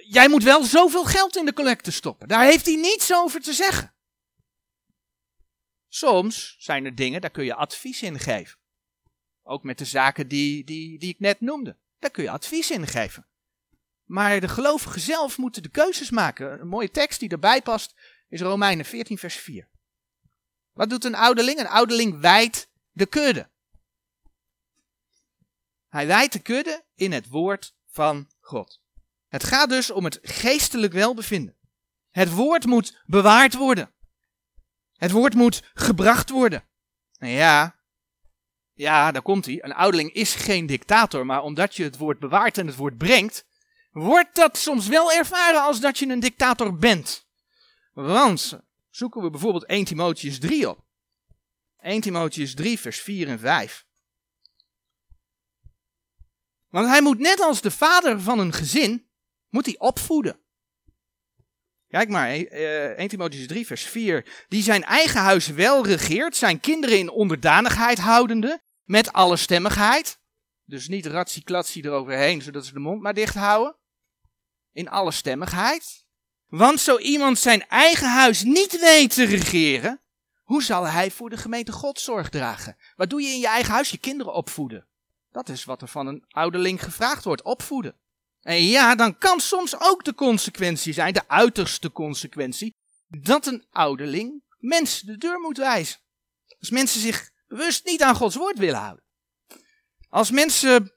jij 0.00 0.28
moet 0.28 0.42
wel 0.42 0.64
zoveel 0.64 1.04
geld 1.04 1.36
in 1.36 1.44
de 1.44 1.52
collecte 1.52 1.90
stoppen. 1.90 2.28
Daar 2.28 2.44
heeft 2.44 2.66
hij 2.66 2.74
niets 2.74 3.14
over 3.14 3.40
te 3.40 3.52
zeggen. 3.52 3.94
Soms 5.88 6.56
zijn 6.58 6.84
er 6.84 6.94
dingen, 6.94 7.20
daar 7.20 7.30
kun 7.30 7.44
je 7.44 7.54
advies 7.54 8.02
in 8.02 8.18
geven. 8.18 8.58
Ook 9.42 9.62
met 9.62 9.78
de 9.78 9.84
zaken 9.84 10.28
die, 10.28 10.64
die, 10.64 10.98
die 10.98 11.08
ik 11.08 11.18
net 11.18 11.40
noemde. 11.40 11.78
Daar 11.98 12.10
kun 12.10 12.22
je 12.22 12.30
advies 12.30 12.70
in 12.70 12.86
geven. 12.86 13.26
Maar 14.04 14.40
de 14.40 14.48
gelovigen 14.48 15.00
zelf 15.00 15.38
moeten 15.38 15.62
de 15.62 15.68
keuzes 15.68 16.10
maken. 16.10 16.60
Een 16.60 16.68
mooie 16.68 16.90
tekst 16.90 17.20
die 17.20 17.28
erbij 17.28 17.62
past 17.62 17.94
is 18.28 18.40
Romeinen 18.40 18.84
14, 18.84 19.18
vers 19.18 19.36
4. 19.36 19.68
Wat 20.72 20.90
doet 20.90 21.04
een 21.04 21.14
ouderling? 21.14 21.58
Een 21.58 21.68
ouderling 21.68 22.20
wijdt 22.20 22.70
de 22.90 23.06
kudde. 23.06 23.50
Hij 25.88 26.06
wijdt 26.06 26.32
de 26.32 26.42
kudde 26.42 26.84
in 26.94 27.12
het 27.12 27.28
woord 27.28 27.74
van 27.94 28.28
God. 28.40 28.80
Het 29.28 29.44
gaat 29.44 29.68
dus 29.68 29.90
om 29.90 30.04
het 30.04 30.18
geestelijk 30.22 30.92
welbevinden. 30.92 31.56
Het 32.10 32.32
woord 32.32 32.66
moet 32.66 33.02
bewaard 33.06 33.54
worden. 33.54 33.92
Het 34.96 35.10
woord 35.10 35.34
moet 35.34 35.62
gebracht 35.74 36.30
worden. 36.30 36.64
En 37.18 37.28
ja, 37.28 37.76
ja, 38.72 39.12
daar 39.12 39.22
komt 39.22 39.46
hij. 39.46 39.64
Een 39.64 39.74
ouderling 39.74 40.12
is 40.12 40.34
geen 40.34 40.66
dictator, 40.66 41.26
maar 41.26 41.42
omdat 41.42 41.76
je 41.76 41.82
het 41.82 41.96
woord 41.96 42.18
bewaart 42.18 42.58
en 42.58 42.66
het 42.66 42.76
woord 42.76 42.98
brengt, 42.98 43.46
wordt 43.90 44.34
dat 44.34 44.58
soms 44.58 44.86
wel 44.86 45.12
ervaren 45.12 45.62
als 45.62 45.80
dat 45.80 45.98
je 45.98 46.08
een 46.08 46.20
dictator 46.20 46.76
bent. 46.76 47.26
Want 47.92 48.60
zoeken 48.90 49.22
we 49.22 49.30
bijvoorbeeld 49.30 49.64
1 49.64 49.84
Timotheus 49.84 50.38
3 50.38 50.68
op. 50.68 50.84
1 51.78 52.00
Timotheus 52.00 52.54
3, 52.54 52.80
vers 52.80 53.00
4 53.00 53.28
en 53.28 53.38
5. 53.38 53.83
Want 56.74 56.86
hij 56.86 57.02
moet 57.02 57.18
net 57.18 57.40
als 57.40 57.60
de 57.60 57.70
vader 57.70 58.20
van 58.20 58.38
een 58.38 58.52
gezin, 58.52 59.08
moet 59.48 59.66
hij 59.66 59.78
opvoeden. 59.78 60.40
Kijk 61.88 62.08
maar, 62.08 62.28
1 62.28 62.48
eh, 62.96 63.08
Timotheus 63.08 63.46
3 63.46 63.66
vers 63.66 63.82
4. 63.82 64.44
Die 64.48 64.62
zijn 64.62 64.82
eigen 64.82 65.20
huis 65.20 65.46
wel 65.46 65.86
regeert, 65.86 66.36
zijn 66.36 66.60
kinderen 66.60 66.98
in 66.98 67.10
onderdanigheid 67.10 67.98
houdende, 67.98 68.62
met 68.84 69.12
alle 69.12 69.36
stemmigheid. 69.36 70.18
Dus 70.64 70.88
niet 70.88 71.06
ratsie-klatsie 71.06 71.84
eroverheen, 71.84 72.42
zodat 72.42 72.66
ze 72.66 72.72
de 72.72 72.78
mond 72.78 73.02
maar 73.02 73.14
dicht 73.14 73.34
houden. 73.34 73.76
In 74.72 74.88
alle 74.88 75.12
stemmigheid. 75.12 76.06
Want 76.46 76.80
zo 76.80 76.98
iemand 76.98 77.38
zijn 77.38 77.68
eigen 77.68 78.10
huis 78.10 78.42
niet 78.42 78.80
weet 78.80 79.14
te 79.14 79.24
regeren, 79.24 80.02
hoe 80.42 80.62
zal 80.62 80.86
hij 80.86 81.10
voor 81.10 81.30
de 81.30 81.36
gemeente 81.36 81.72
God 81.72 82.00
zorg 82.00 82.28
dragen? 82.28 82.76
Wat 82.96 83.10
doe 83.10 83.22
je 83.22 83.28
in 83.28 83.40
je 83.40 83.48
eigen 83.48 83.72
huis? 83.72 83.90
Je 83.90 83.98
kinderen 83.98 84.32
opvoeden. 84.32 84.88
Dat 85.34 85.48
is 85.48 85.64
wat 85.64 85.82
er 85.82 85.88
van 85.88 86.06
een 86.06 86.24
ouderling 86.28 86.82
gevraagd 86.82 87.24
wordt, 87.24 87.42
opvoeden. 87.42 87.96
En 88.40 88.62
ja, 88.62 88.94
dan 88.94 89.18
kan 89.18 89.40
soms 89.40 89.80
ook 89.80 90.04
de 90.04 90.14
consequentie 90.14 90.92
zijn, 90.92 91.12
de 91.12 91.28
uiterste 91.28 91.92
consequentie, 91.92 92.74
dat 93.06 93.46
een 93.46 93.66
ouderling 93.70 94.42
mensen 94.58 95.06
de 95.06 95.18
deur 95.18 95.40
moet 95.40 95.56
wijzen. 95.56 95.98
Als 96.58 96.70
mensen 96.70 97.00
zich 97.00 97.30
bewust 97.46 97.84
niet 97.84 98.02
aan 98.02 98.14
Gods 98.14 98.36
woord 98.36 98.58
willen 98.58 98.80
houden. 98.80 99.04
Als 100.08 100.30
mensen 100.30 100.92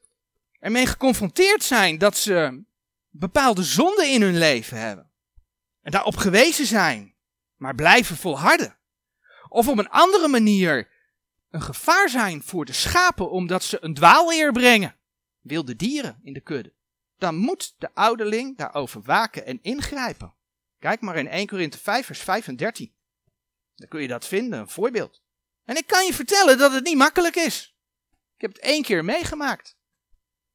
ermee 0.59 0.85
geconfronteerd 0.85 1.63
zijn 1.63 1.97
dat 1.97 2.17
ze 2.17 2.63
bepaalde 3.09 3.63
zonden 3.63 4.09
in 4.09 4.21
hun 4.21 4.37
leven 4.37 4.79
hebben. 4.79 5.11
En 5.81 5.91
daarop 5.91 6.15
gewezen 6.15 6.65
zijn, 6.65 7.15
maar 7.55 7.75
blijven 7.75 8.15
volharden. 8.15 8.77
Of 9.49 9.67
op 9.67 9.77
een 9.77 9.89
andere 9.89 10.27
manier 10.27 10.96
een 11.49 11.61
gevaar 11.61 12.09
zijn 12.09 12.43
voor 12.43 12.65
de 12.65 12.73
schapen 12.73 13.31
omdat 13.31 13.63
ze 13.63 13.83
een 13.83 13.93
dwaalleer 13.93 14.51
brengen. 14.51 14.97
Wilde 15.39 15.75
dieren 15.75 16.19
in 16.23 16.33
de 16.33 16.41
kudde. 16.41 16.73
Dan 17.17 17.35
moet 17.35 17.75
de 17.77 17.93
ouderling 17.93 18.57
daarover 18.57 19.01
waken 19.01 19.45
en 19.45 19.61
ingrijpen. 19.61 20.35
Kijk 20.79 21.01
maar 21.01 21.17
in 21.17 21.27
1 21.27 21.47
Korinthe 21.47 21.77
5 21.77 22.05
vers 22.05 22.19
5 22.19 22.47
en 22.47 22.55
13. 22.55 22.95
Dan 23.75 23.87
kun 23.87 24.01
je 24.01 24.07
dat 24.07 24.25
vinden, 24.25 24.59
een 24.59 24.69
voorbeeld. 24.69 25.21
En 25.63 25.75
ik 25.75 25.87
kan 25.87 26.05
je 26.05 26.13
vertellen 26.13 26.57
dat 26.57 26.71
het 26.71 26.83
niet 26.83 26.97
makkelijk 26.97 27.35
is. 27.35 27.77
Ik 28.35 28.41
heb 28.41 28.53
het 28.53 28.61
één 28.61 28.83
keer 28.83 29.05
meegemaakt. 29.05 29.77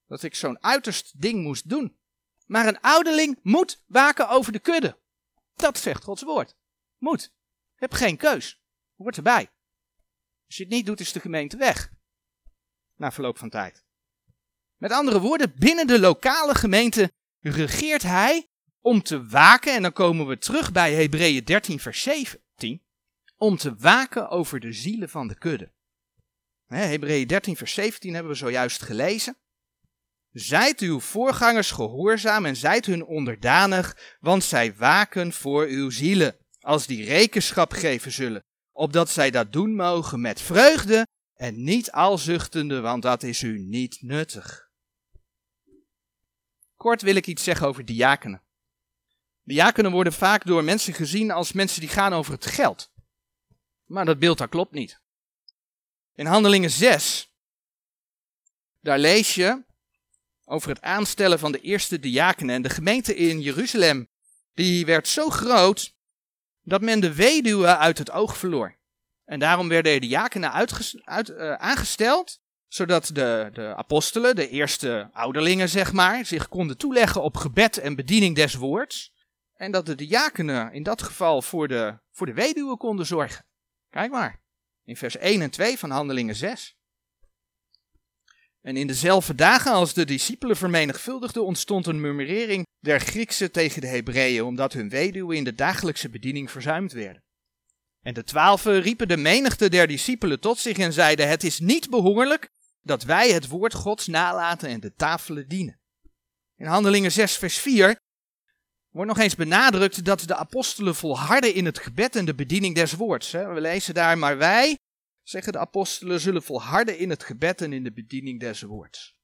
Dat 0.07 0.23
ik 0.23 0.35
zo'n 0.35 0.63
uiterst 0.63 1.21
ding 1.21 1.43
moest 1.43 1.69
doen. 1.69 1.97
Maar 2.47 2.67
een 2.67 2.81
ouderling 2.81 3.39
moet 3.43 3.83
waken 3.87 4.29
over 4.29 4.53
de 4.53 4.59
kudde. 4.59 4.99
Dat 5.55 5.79
zegt 5.79 6.05
Gods 6.05 6.23
woord. 6.23 6.57
Moet. 6.99 7.35
Heb 7.75 7.93
geen 7.93 8.17
keus. 8.17 8.63
Hoort 8.97 9.17
erbij. 9.17 9.52
Als 10.53 10.61
je 10.61 10.67
het 10.67 10.77
niet 10.77 10.87
doet, 10.87 11.01
is 11.01 11.13
de 11.13 11.21
gemeente 11.21 11.57
weg. 11.57 11.93
Na 12.97 13.13
verloop 13.13 13.39
van 13.39 13.51
tijd. 13.51 13.85
Met 14.77 14.91
andere 14.93 15.21
woorden, 15.21 15.53
binnen 15.57 15.87
de 15.87 16.01
lokale 16.01 16.55
gemeente 16.55 17.13
regeert 17.41 18.03
hij 18.03 18.49
om 18.81 19.03
te 19.03 19.27
waken, 19.27 19.75
en 19.75 19.83
dan 19.83 19.93
komen 19.93 20.27
we 20.27 20.39
terug 20.39 20.73
bij 20.73 20.95
Hebreeën 20.95 21.45
13, 21.45 21.79
vers 21.79 22.03
17, 22.03 22.83
om 23.37 23.57
te 23.57 23.75
waken 23.77 24.29
over 24.29 24.61
de 24.61 24.73
zielen 24.73 25.09
van 25.09 25.29
de 25.29 25.39
kudde. 25.39 25.73
Hebreeën 26.67 27.27
13, 27.27 27.57
vers 27.57 27.75
17 27.75 28.15
hebben 28.15 28.33
we 28.33 28.39
zojuist 28.39 28.83
gelezen. 28.83 29.37
Zijt 30.33 30.81
uw 30.81 31.01
voorgangers 31.01 31.71
gehoorzaam 31.71 32.47
en 32.47 32.57
zijt 32.57 32.87
hun 32.87 33.05
onderdanig, 33.05 34.17
want 34.21 34.45
zij 34.45 34.75
waken 34.75 35.33
voor 35.33 35.67
uw 35.67 35.91
zielen, 35.91 36.37
als 36.61 36.87
die 36.87 37.05
rekenschap 37.05 37.73
geven 37.73 38.13
zullen, 38.13 38.45
opdat 38.73 39.11
zij 39.11 39.31
dat 39.31 39.53
doen 39.53 39.75
mogen 39.75 40.21
met 40.21 40.41
vreugde 40.41 41.07
en 41.35 41.65
niet 41.65 41.93
alzuchtende, 41.93 42.81
want 42.81 43.03
dat 43.03 43.23
is 43.23 43.43
u 43.43 43.59
niet 43.59 44.03
nuttig. 44.03 44.71
Kort 46.77 47.03
wil 47.03 47.15
ik 47.15 47.27
iets 47.27 47.45
zeggen 47.45 47.67
over 47.67 47.85
diakenen. 47.85 48.43
Diakenen 49.45 49.91
worden 49.91 50.13
vaak 50.13 50.47
door 50.47 50.65
mensen 50.65 50.95
gezien 50.95 51.31
als 51.31 51.53
mensen 51.53 51.81
die 51.81 51.89
gaan 51.89 52.13
over 52.13 52.33
het 52.33 52.47
geld. 52.47 52.93
Maar 53.85 54.05
dat 54.05 54.19
beeld 54.19 54.39
dat 54.39 54.49
klopt 54.49 54.73
niet. 54.73 55.01
In 56.15 56.27
Handelingen 56.27 56.71
6, 56.71 57.33
daar 58.81 58.99
lees 58.99 59.35
je 59.35 59.65
over 60.45 60.69
het 60.69 60.81
aanstellen 60.81 61.39
van 61.39 61.53
de 61.53 61.61
eerste 61.61 61.99
diakenen. 61.99 62.55
En 62.55 62.63
de 62.63 62.71
gemeente 62.71 63.15
in 63.15 63.41
Jeruzalem, 63.41 64.09
die 64.55 64.87
werd 64.87 65.09
zo 65.09 65.31
groot 65.31 65.95
dat 66.63 66.81
men 66.81 67.01
de 67.01 67.15
weduwe 67.15 67.77
uit 67.77 67.99
het 67.99 68.11
oog 68.11 68.37
verloor. 68.37 68.81
En 69.25 69.39
daarom 69.39 69.69
werden 69.69 69.93
de 69.93 70.01
diakenen 70.01 70.53
uit, 70.53 71.29
uh, 71.29 71.53
aangesteld, 71.53 72.41
zodat 72.69 73.11
de, 73.13 73.51
de 73.53 73.75
apostelen, 73.77 74.37
de 74.37 74.49
eerste 74.49 75.11
ouderlingen 75.13 75.69
zeg 75.69 75.93
maar, 75.93 76.25
zich 76.25 76.49
konden 76.49 76.77
toeleggen 76.77 77.23
op 77.23 77.37
gebed 77.37 77.79
en 77.79 77.97
bediening 77.97 78.37
des 78.37 78.55
woords. 78.55 79.13
En 79.55 79.71
dat 79.73 79.87
de 79.87 79.95
diakenen 79.95 80.73
in 80.73 80.83
dat 80.83 81.03
geval 81.03 81.43
voor 81.43 81.69
de, 81.69 81.99
voor 82.11 82.27
de 82.27 82.35
weduwe 82.35 82.77
konden 82.77 83.07
zorgen. 83.07 83.45
Kijk 83.91 84.11
maar, 84.11 84.43
in 84.85 84.97
vers 84.97 85.17
1 85.17 85.43
en 85.43 85.51
2 85.51 85.79
van 85.79 85.91
Handelingen 85.91 86.37
6. 86.37 86.77
En 88.63 88.77
in 88.77 88.87
dezelfde 88.87 89.35
dagen 89.35 89.73
als 89.73 89.95
de 89.95 90.05
discipelen 90.05 90.57
vermenigvuldigden, 90.57 91.45
ontstond 91.45 91.87
een 91.87 92.01
murmurering 92.01 92.67
der 92.81 93.01
Grieksen 93.01 93.53
tegen 93.53 93.81
de 93.81 93.87
Hebreeën, 93.87 94.43
omdat 94.43 94.73
hun 94.73 94.89
weduwen 94.89 95.37
in 95.37 95.45
de 95.45 95.55
dagelijkse 95.55 96.09
bediening 96.09 96.51
verzuimd 96.51 96.93
werden. 96.93 97.23
En 98.03 98.15
de 98.15 98.25
twaalfen 98.25 98.81
riepen 98.81 99.09
de 99.09 99.17
menigte 99.17 99.69
der 99.69 99.87
discipelen 99.87 100.41
tot 100.41 100.59
zich 100.59 100.79
en 100.79 100.93
zeiden: 100.93 101.29
Het 101.29 101.45
is 101.45 101.59
niet 101.59 101.91
behoorlijk 101.91 102.49
dat 102.83 103.03
wij 103.03 103.31
het 103.31 103.49
woord 103.49 103.75
Gods 103.75 104.07
nalaten 104.07 104.69
en 104.69 104.81
de 104.81 104.95
tafelen 104.95 105.49
dienen. 105.49 105.81
In 106.57 106.67
Handelingen 106.67 107.13
6, 107.13 107.37
vers 107.37 107.59
4 107.59 108.01
wordt 108.91 109.09
nog 109.09 109.19
eens 109.19 109.35
benadrukt 109.35 110.05
dat 110.05 110.21
de 110.21 110.37
apostelen 110.37 110.95
volharden 110.95 111.55
in 111.55 111.65
het 111.65 111.79
gebed 111.79 112.17
en 112.17 112.25
de 112.25 112.35
bediening 112.35 112.75
des 112.75 112.93
woords. 112.93 113.31
We 113.31 113.61
lezen 113.61 113.95
daar, 113.95 114.19
maar 114.19 114.39
wij, 114.39 114.79
zeggen 115.23 115.53
de 115.53 115.59
apostelen, 115.59 116.21
zullen 116.21 116.43
volharden 116.43 116.99
in 116.99 117.11
het 117.11 117.25
gebed 117.25 117.61
en 117.61 117.73
in 117.73 117.85
de 117.85 117.93
bediening 117.93 118.41
des 118.41 118.63
woords. 118.63 119.17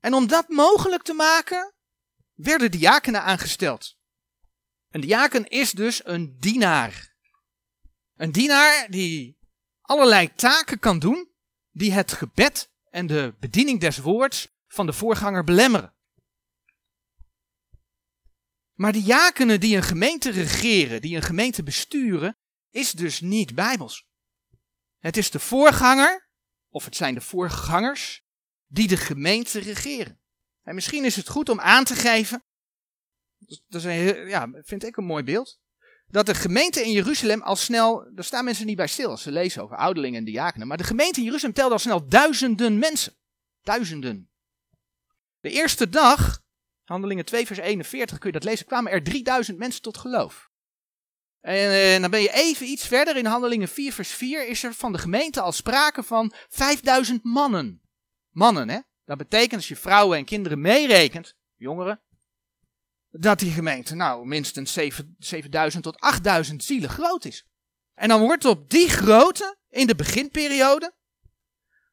En 0.00 0.14
om 0.14 0.26
dat 0.26 0.48
mogelijk 0.48 1.02
te 1.02 1.14
maken, 1.14 1.74
werden 2.34 2.70
diakenen 2.70 3.22
aangesteld. 3.22 3.98
Een 4.88 5.00
diaken 5.00 5.48
is 5.48 5.72
dus 5.72 6.04
een 6.04 6.36
dienaar. 6.38 7.14
Een 8.14 8.32
dienaar 8.32 8.90
die 8.90 9.38
allerlei 9.80 10.34
taken 10.34 10.78
kan 10.78 10.98
doen 10.98 11.30
die 11.70 11.92
het 11.92 12.12
gebed 12.12 12.70
en 12.90 13.06
de 13.06 13.36
bediening 13.40 13.80
des 13.80 13.98
woords 13.98 14.48
van 14.66 14.86
de 14.86 14.92
voorganger 14.92 15.44
belemmeren. 15.44 15.94
Maar 18.74 18.92
diakenen 18.92 19.60
die 19.60 19.76
een 19.76 19.82
gemeente 19.82 20.30
regeren, 20.30 21.00
die 21.00 21.16
een 21.16 21.22
gemeente 21.22 21.62
besturen, 21.62 22.38
is 22.70 22.92
dus 22.92 23.20
niet 23.20 23.54
bijbels. 23.54 24.09
Het 25.00 25.16
is 25.16 25.30
de 25.30 25.38
voorganger, 25.38 26.28
of 26.68 26.84
het 26.84 26.96
zijn 26.96 27.14
de 27.14 27.20
voorgangers, 27.20 28.24
die 28.66 28.88
de 28.88 28.96
gemeente 28.96 29.58
regeren. 29.58 30.20
En 30.62 30.74
misschien 30.74 31.04
is 31.04 31.16
het 31.16 31.28
goed 31.28 31.48
om 31.48 31.60
aan 31.60 31.84
te 31.84 31.94
geven, 31.94 32.44
dat 33.68 33.84
is 33.84 34.10
ja, 34.28 34.50
vind 34.52 34.84
ik 34.84 34.96
een 34.96 35.04
mooi 35.04 35.24
beeld, 35.24 35.60
dat 36.06 36.26
de 36.26 36.34
gemeente 36.34 36.84
in 36.84 36.92
Jeruzalem 36.92 37.42
al 37.42 37.56
snel, 37.56 38.10
daar 38.14 38.24
staan 38.24 38.44
mensen 38.44 38.66
niet 38.66 38.76
bij 38.76 38.86
stil 38.86 39.10
als 39.10 39.22
ze 39.22 39.32
lezen 39.32 39.62
over 39.62 39.76
ouderlingen 39.76 40.18
en 40.18 40.24
diakenen, 40.24 40.66
maar 40.66 40.76
de 40.76 40.84
gemeente 40.84 41.18
in 41.18 41.24
Jeruzalem 41.24 41.54
telde 41.54 41.72
al 41.72 41.78
snel 41.78 42.08
duizenden 42.08 42.78
mensen. 42.78 43.14
Duizenden. 43.62 44.30
De 45.40 45.50
eerste 45.50 45.88
dag, 45.88 46.42
handelingen 46.84 47.24
2 47.24 47.46
vers 47.46 47.58
41, 47.58 48.18
kun 48.18 48.32
je 48.32 48.38
dat 48.38 48.48
lezen, 48.48 48.66
kwamen 48.66 48.92
er 48.92 49.02
3000 49.02 49.58
mensen 49.58 49.82
tot 49.82 49.98
geloof. 49.98 50.49
En, 51.40 51.94
eh, 51.94 52.00
dan 52.00 52.10
ben 52.10 52.20
je 52.20 52.32
even 52.32 52.66
iets 52.66 52.86
verder, 52.86 53.16
in 53.16 53.26
handelingen 53.26 53.68
4 53.68 53.92
vers 53.92 54.10
4 54.10 54.46
is 54.46 54.62
er 54.62 54.74
van 54.74 54.92
de 54.92 54.98
gemeente 54.98 55.40
al 55.40 55.52
sprake 55.52 56.02
van 56.02 56.32
5000 56.48 57.24
mannen. 57.24 57.82
Mannen, 58.30 58.68
hè? 58.68 58.78
Dat 59.04 59.18
betekent 59.18 59.54
als 59.54 59.68
je 59.68 59.76
vrouwen 59.76 60.18
en 60.18 60.24
kinderen 60.24 60.60
meerekent, 60.60 61.36
jongeren, 61.56 62.00
dat 63.10 63.38
die 63.38 63.52
gemeente 63.52 63.94
nou 63.94 64.26
minstens 64.26 64.78
7000 65.18 65.82
tot 65.82 66.00
8000 66.00 66.64
zielen 66.64 66.90
groot 66.90 67.24
is. 67.24 67.46
En 67.94 68.08
dan 68.08 68.20
wordt 68.20 68.44
op 68.44 68.70
die 68.70 68.88
grootte, 68.88 69.58
in 69.68 69.86
de 69.86 69.94
beginperiode, 69.94 70.94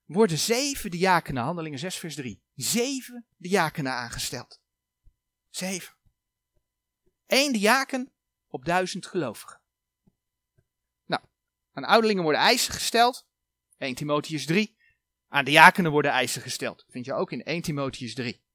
worden 0.06 0.38
zeven 0.38 0.92
diakenen, 0.92 1.44
handelingen 1.44 1.80
6 1.80 1.96
vers 1.96 2.16
3, 2.16 2.42
zeven 2.54 3.26
diakenen 3.38 3.92
aangesteld. 3.92 4.62
Zeven. 5.50 5.96
Eén 7.26 7.52
diaken 7.52 8.12
op 8.48 8.66
duizend 8.66 9.06
gelovigen. 9.06 9.62
Nou, 11.06 11.22
aan 11.74 11.84
ouderlingen 11.84 12.24
worden 12.24 12.42
eisen 12.42 12.74
gesteld. 12.74 13.28
1 13.78 13.96
Timotheus 13.96 14.46
3. 14.46 14.78
Aan 15.28 15.46
diakenen 15.46 15.92
worden 15.92 16.12
eisen 16.12 16.42
gesteld. 16.42 16.86
Vind 16.88 17.06
je 17.06 17.14
ook 17.14 17.32
in 17.32 17.44
1 17.44 17.62
Timotheus 17.62 18.14
3. 18.14 18.46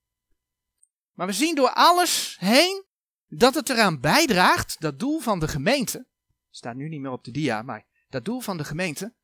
Maar 1.12 1.26
we 1.26 1.32
zien 1.32 1.54
door 1.54 1.70
alles 1.72 2.36
heen 2.38 2.86
dat 3.26 3.54
het 3.54 3.68
eraan 3.68 4.00
bijdraagt, 4.00 4.80
dat 4.80 4.98
doel 4.98 5.20
van 5.20 5.40
de 5.40 5.48
gemeente, 5.48 6.06
staat 6.50 6.74
nu 6.74 6.88
niet 6.88 7.00
meer 7.00 7.10
op 7.10 7.24
de 7.24 7.30
dia, 7.30 7.62
maar 7.62 7.86
dat 8.08 8.24
doel 8.24 8.40
van 8.40 8.56
de 8.56 8.64
gemeente, 8.64 9.14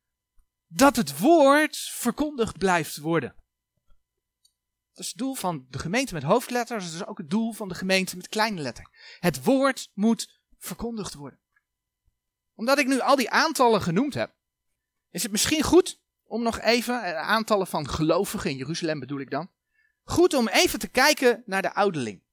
dat 0.67 0.95
het 0.95 1.19
woord 1.19 1.77
verkondigd 1.77 2.57
blijft 2.57 2.97
worden. 2.97 3.35
Dat 4.93 5.03
is 5.03 5.07
het 5.07 5.17
doel 5.17 5.35
van 5.35 5.65
de 5.69 5.79
gemeente 5.79 6.13
met 6.13 6.23
hoofdletters, 6.23 6.85
dat 6.85 6.93
is 6.93 7.05
ook 7.05 7.17
het 7.17 7.29
doel 7.29 7.51
van 7.53 7.67
de 7.67 7.75
gemeente 7.75 8.17
met 8.17 8.27
kleine 8.27 8.61
letter. 8.61 9.17
Het 9.19 9.43
woord 9.43 9.91
moet 9.93 10.38
verkondigd 10.59 11.13
worden. 11.13 11.39
Omdat 12.55 12.79
ik 12.79 12.87
nu 12.87 12.99
al 12.99 13.15
die 13.15 13.29
aantallen 13.29 13.81
genoemd 13.81 14.13
heb, 14.13 14.35
is 15.09 15.23
het 15.23 15.31
misschien 15.31 15.63
goed 15.63 16.01
om 16.23 16.43
nog 16.43 16.59
even, 16.59 17.03
eh, 17.03 17.15
aantallen 17.15 17.67
van 17.67 17.89
gelovigen 17.89 18.49
in 18.49 18.57
Jeruzalem 18.57 18.99
bedoel 18.99 19.19
ik 19.19 19.29
dan, 19.29 19.51
goed 20.03 20.33
om 20.33 20.47
even 20.47 20.79
te 20.79 20.87
kijken 20.87 21.43
naar 21.45 21.61
de 21.61 21.73
ouderling. 21.73 22.23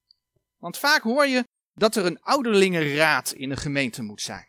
Want 0.57 0.79
vaak 0.79 1.03
hoor 1.03 1.27
je 1.27 1.45
dat 1.75 1.97
er 1.97 2.07
een 2.07 2.23
ouderlingenraad 2.23 3.33
in 3.33 3.51
een 3.51 3.57
gemeente 3.57 4.03
moet 4.03 4.21
zijn. 4.21 4.49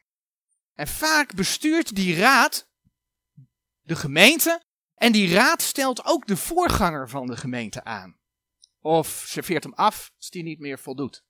En 0.74 0.88
vaak 0.88 1.36
bestuurt 1.36 1.96
die 1.96 2.16
raad 2.16 2.70
de 3.82 3.96
gemeente 3.96 4.62
en 4.96 5.12
die 5.12 5.34
raad 5.34 5.62
stelt 5.62 6.06
ook 6.06 6.28
de 6.28 6.38
voorganger 6.38 7.10
van 7.10 7.28
de 7.28 7.38
gemeente 7.38 7.84
aan. 7.84 8.20
Of 8.80 9.24
serveert 9.26 9.64
hem 9.64 9.74
af 9.74 10.12
als 10.18 10.30
die 10.30 10.44
niet 10.44 10.60
meer 10.60 10.80
voldoet. 10.80 11.24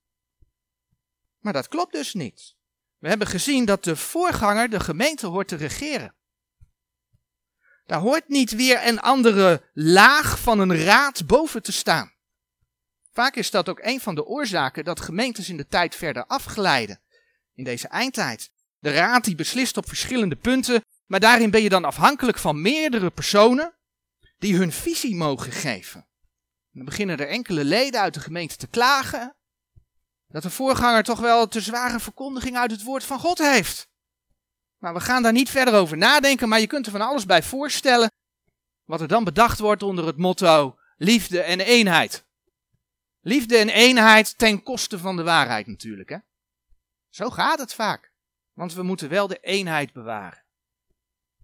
Maar 1.48 1.56
dat 1.56 1.68
klopt 1.68 1.94
dus 1.94 2.14
niet. 2.14 2.56
We 2.98 3.08
hebben 3.08 3.28
gezien 3.28 3.66
dat 3.66 3.84
de 3.84 3.96
voorganger 3.96 4.70
de 4.70 4.80
gemeente 4.80 5.28
hoort 5.28 5.48
te 5.48 5.56
regeren. 5.56 6.16
Daar 7.86 8.00
hoort 8.00 8.28
niet 8.28 8.52
weer 8.52 8.88
een 8.88 9.00
andere 9.00 9.70
laag 9.74 10.40
van 10.40 10.60
een 10.60 10.84
raad 10.84 11.28
boven 11.28 11.64
te 11.64 11.72
staan. 11.72 12.14
Vaak 13.12 13.36
is 13.36 13.52
dat 13.52 13.70
ook 13.70 13.80
een 13.82 14.00
van 14.00 14.16
de 14.16 14.26
oorzaken 14.26 14.84
dat 14.84 15.00
gemeentes 15.00 15.50
in 15.50 15.58
de 15.58 15.68
tijd 15.68 15.96
verder 15.96 16.26
afglijden. 16.26 17.02
In 17.54 17.64
deze 17.64 17.88
eindtijd. 17.88 18.52
De 18.80 18.92
raad 18.92 19.24
die 19.24 19.36
beslist 19.36 19.78
op 19.78 19.88
verschillende 19.88 20.36
punten, 20.36 20.82
maar 21.06 21.20
daarin 21.20 21.52
ben 21.52 21.62
je 21.62 21.70
dan 21.70 21.86
afhankelijk 21.86 22.38
van 22.38 22.62
meerdere 22.62 23.10
personen 23.10 23.76
die 24.38 24.58
hun 24.58 24.72
visie 24.72 25.16
mogen 25.16 25.52
geven. 25.52 26.00
En 26.72 26.74
dan 26.74 26.86
beginnen 26.86 27.18
er 27.18 27.28
enkele 27.28 27.64
leden 27.64 28.02
uit 28.02 28.14
de 28.14 28.20
gemeente 28.20 28.56
te 28.56 28.68
klagen 28.68 29.37
dat 30.28 30.44
de 30.44 30.50
voorganger 30.50 31.04
toch 31.04 31.20
wel 31.20 31.48
te 31.48 31.62
zware 31.62 32.00
verkondiging 32.00 32.58
uit 32.58 32.72
het 32.72 32.84
woord 32.84 33.04
van 33.04 33.20
God 33.20 33.38
heeft. 33.38 33.90
Nou, 34.80 34.94
we 34.94 35.00
gaan 35.00 35.24
daar 35.24 35.32
niet 35.32 35.50
verder 35.50 35.74
over 35.74 35.98
nadenken, 35.98 36.50
maar 36.50 36.60
je 36.60 36.68
kunt 36.68 36.86
er 36.86 36.92
van 36.92 37.02
alles 37.02 37.26
bij 37.26 37.44
voorstellen 37.44 38.12
wat 38.84 39.02
er 39.02 39.08
dan 39.08 39.24
bedacht 39.24 39.60
wordt 39.60 39.84
onder 39.84 40.06
het 40.06 40.18
motto 40.18 40.80
liefde 40.98 41.42
en 41.42 41.60
eenheid. 41.60 42.26
Liefde 43.22 43.58
en 43.58 43.70
eenheid 43.70 44.38
ten 44.38 44.64
koste 44.64 45.00
van 45.00 45.16
de 45.16 45.24
waarheid 45.24 45.68
natuurlijk. 45.68 46.10
Hè? 46.10 46.18
Zo 47.10 47.30
gaat 47.30 47.60
het 47.60 47.74
vaak. 47.74 48.12
Want 48.54 48.74
we 48.74 48.84
moeten 48.84 49.10
wel 49.10 49.28
de 49.28 49.40
eenheid 49.40 49.94
bewaren. 49.94 50.46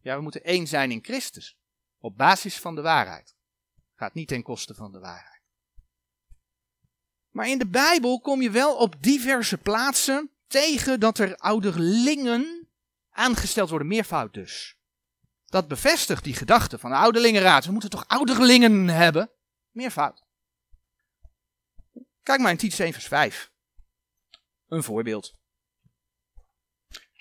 Ja, 0.02 0.16
we 0.16 0.22
moeten 0.22 0.44
één 0.44 0.68
zijn 0.68 0.92
in 0.92 1.04
Christus. 1.04 1.58
Op 2.00 2.18
basis 2.18 2.60
van 2.60 2.76
de 2.76 2.82
waarheid. 2.82 3.36
Gaat 3.96 4.14
niet 4.14 4.28
ten 4.28 4.44
koste 4.44 4.74
van 4.74 4.92
de 4.92 5.00
waarheid. 5.00 5.33
Maar 7.34 7.48
in 7.48 7.58
de 7.58 7.68
Bijbel 7.68 8.20
kom 8.20 8.42
je 8.42 8.50
wel 8.50 8.76
op 8.76 9.04
diverse 9.04 9.58
plaatsen 9.58 10.32
tegen 10.48 11.00
dat 11.00 11.18
er 11.18 11.36
ouderlingen 11.36 12.70
aangesteld 13.10 13.70
worden, 13.70 13.88
meervoud 13.88 14.34
dus. 14.34 14.78
Dat 15.46 15.68
bevestigt 15.68 16.24
die 16.24 16.34
gedachte 16.34 16.80
van 16.80 16.90
de 16.90 16.96
ouderlingenraad. 16.96 17.66
We 17.66 17.72
moeten 17.72 17.90
toch 17.90 18.08
ouderlingen 18.08 18.88
hebben? 18.88 19.32
Meervoud. 19.72 20.24
Kijk 22.24 22.40
maar 22.40 22.52
in 22.52 22.58
Titus 22.58 22.80
1 22.80 22.94
vers 22.94 23.08
5. 23.08 23.52
Een 24.68 24.84
voorbeeld. 24.84 25.36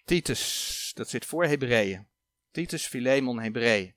Titus, 0.04 0.92
dat 0.94 1.08
zit 1.08 1.26
voor 1.26 1.44
Hebreeën. 1.44 2.08
Titus, 2.50 2.86
Philemon, 2.86 3.40
Hebreeën. 3.40 3.94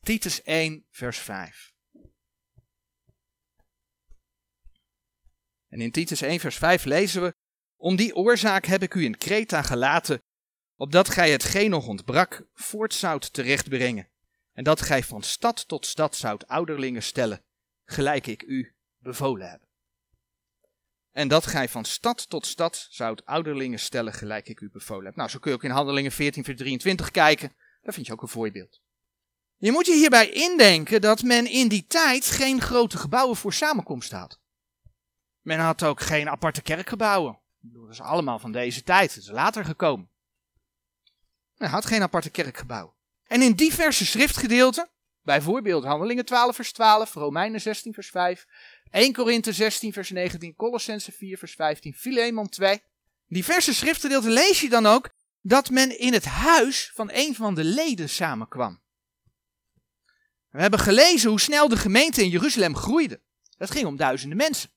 Titus 0.00 0.42
1 0.42 0.86
vers 0.90 1.18
5. 1.18 1.73
En 5.74 5.80
in 5.80 5.90
Titus 5.90 6.20
1 6.20 6.40
vers 6.40 6.56
5 6.56 6.84
lezen 6.84 7.22
we, 7.22 7.34
Om 7.76 7.96
die 7.96 8.16
oorzaak 8.16 8.64
heb 8.64 8.82
ik 8.82 8.94
u 8.94 9.04
in 9.04 9.18
Kreta 9.18 9.62
gelaten, 9.62 10.22
opdat 10.76 11.08
gij 11.08 11.30
hetgeen 11.30 11.70
nog 11.70 11.86
ontbrak 11.86 12.46
voort 12.52 12.94
zoudt 12.94 13.32
terechtbrengen, 13.32 14.08
en 14.52 14.64
dat 14.64 14.80
gij 14.80 15.02
van 15.02 15.22
stad 15.22 15.68
tot 15.68 15.86
stad 15.86 16.16
zoudt 16.16 16.46
ouderlingen 16.46 17.02
stellen, 17.02 17.44
gelijk 17.84 18.26
ik 18.26 18.42
u 18.42 18.74
bevolen 18.98 19.50
heb. 19.50 19.60
En 21.12 21.28
dat 21.28 21.46
gij 21.46 21.68
van 21.68 21.84
stad 21.84 22.28
tot 22.28 22.46
stad 22.46 22.86
zoudt 22.90 23.24
ouderlingen 23.24 23.78
stellen, 23.78 24.12
gelijk 24.12 24.48
ik 24.48 24.60
u 24.60 24.70
bevolen 24.70 25.06
heb. 25.06 25.16
Nou, 25.16 25.30
zo 25.30 25.38
kun 25.38 25.50
je 25.50 25.56
ook 25.56 25.64
in 25.64 25.70
Handelingen 25.70 26.12
14 26.12 26.44
vers 26.44 26.56
23 26.58 27.10
kijken, 27.10 27.52
daar 27.82 27.94
vind 27.94 28.06
je 28.06 28.12
ook 28.12 28.22
een 28.22 28.28
voorbeeld. 28.28 28.80
Je 29.56 29.72
moet 29.72 29.86
je 29.86 29.94
hierbij 29.94 30.30
indenken 30.30 31.00
dat 31.00 31.22
men 31.22 31.46
in 31.46 31.68
die 31.68 31.86
tijd 31.86 32.26
geen 32.26 32.60
grote 32.60 32.98
gebouwen 32.98 33.36
voor 33.36 33.52
samenkomst 33.52 34.12
had. 34.12 34.42
Men 35.44 35.58
had 35.58 35.82
ook 35.82 36.00
geen 36.00 36.28
aparte 36.28 36.62
kerkgebouwen. 36.62 37.38
Dat 37.60 37.90
is 37.90 38.00
allemaal 38.00 38.38
van 38.38 38.52
deze 38.52 38.82
tijd. 38.82 39.14
Dat 39.14 39.22
is 39.24 39.30
later 39.30 39.64
gekomen. 39.64 40.10
Men 41.56 41.68
had 41.68 41.86
geen 41.86 42.02
aparte 42.02 42.30
kerkgebouw. 42.30 42.96
En 43.24 43.42
in 43.42 43.52
diverse 43.52 44.06
schriftgedeelten, 44.06 44.88
bijvoorbeeld 45.22 45.84
Handelingen 45.84 46.24
12 46.24 46.54
vers 46.54 46.72
12, 46.72 47.14
Romeinen 47.14 47.60
16 47.60 47.94
vers 47.94 48.10
5, 48.10 48.46
1 48.90 49.12
Korinthe 49.12 49.52
16 49.52 49.92
vers 49.92 50.10
19, 50.10 50.54
Colossense 50.54 51.12
4 51.12 51.38
vers 51.38 51.54
15, 51.54 51.94
Philemon 51.94 52.48
2. 52.48 52.82
Diverse 53.26 53.74
schriftgedeelten 53.74 54.30
lees 54.30 54.60
je 54.60 54.68
dan 54.68 54.86
ook 54.86 55.10
dat 55.40 55.70
men 55.70 55.98
in 55.98 56.12
het 56.12 56.24
huis 56.24 56.90
van 56.94 57.10
een 57.12 57.34
van 57.34 57.54
de 57.54 57.64
leden 57.64 58.08
samenkwam. 58.08 58.82
We 60.50 60.60
hebben 60.60 60.80
gelezen 60.80 61.30
hoe 61.30 61.40
snel 61.40 61.68
de 61.68 61.76
gemeente 61.76 62.22
in 62.22 62.28
Jeruzalem 62.28 62.76
groeide. 62.76 63.20
Dat 63.56 63.70
ging 63.70 63.86
om 63.86 63.96
duizenden 63.96 64.36
mensen. 64.38 64.70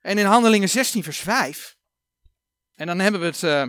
En 0.00 0.18
in 0.18 0.26
Handelingen 0.26 0.68
16, 0.68 1.02
vers 1.02 1.18
5. 1.18 1.76
En 2.74 2.86
dan 2.86 2.98
hebben 2.98 3.20
we 3.20 3.26
het 3.26 3.42
uh, 3.42 3.66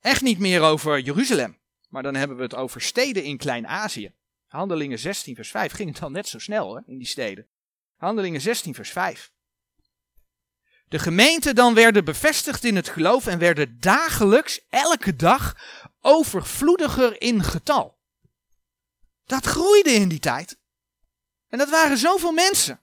echt 0.00 0.22
niet 0.22 0.38
meer 0.38 0.60
over 0.60 1.00
Jeruzalem. 1.00 1.58
Maar 1.88 2.02
dan 2.02 2.14
hebben 2.14 2.36
we 2.36 2.42
het 2.42 2.54
over 2.54 2.80
steden 2.80 3.24
in 3.24 3.36
Klein-Azië. 3.36 4.14
Handelingen 4.46 4.98
16, 4.98 5.34
vers 5.34 5.50
5 5.50 5.72
ging 5.72 5.88
het 5.90 5.98
dan 5.98 6.12
net 6.12 6.28
zo 6.28 6.38
snel 6.38 6.74
hè, 6.74 6.80
in 6.86 6.98
die 6.98 7.06
steden. 7.06 7.48
Handelingen 7.96 8.40
16, 8.40 8.74
vers 8.74 8.90
5. 8.90 9.32
De 10.88 10.98
gemeenten 10.98 11.54
dan 11.54 11.74
werden 11.74 12.04
bevestigd 12.04 12.64
in 12.64 12.76
het 12.76 12.88
geloof 12.88 13.26
en 13.26 13.38
werden 13.38 13.80
dagelijks, 13.80 14.66
elke 14.68 15.16
dag, 15.16 15.56
overvloediger 16.00 17.20
in 17.20 17.42
getal. 17.42 17.98
Dat 19.24 19.46
groeide 19.46 19.90
in 19.90 20.08
die 20.08 20.18
tijd. 20.18 20.58
En 21.48 21.58
dat 21.58 21.70
waren 21.70 21.98
zoveel 21.98 22.32
mensen. 22.32 22.80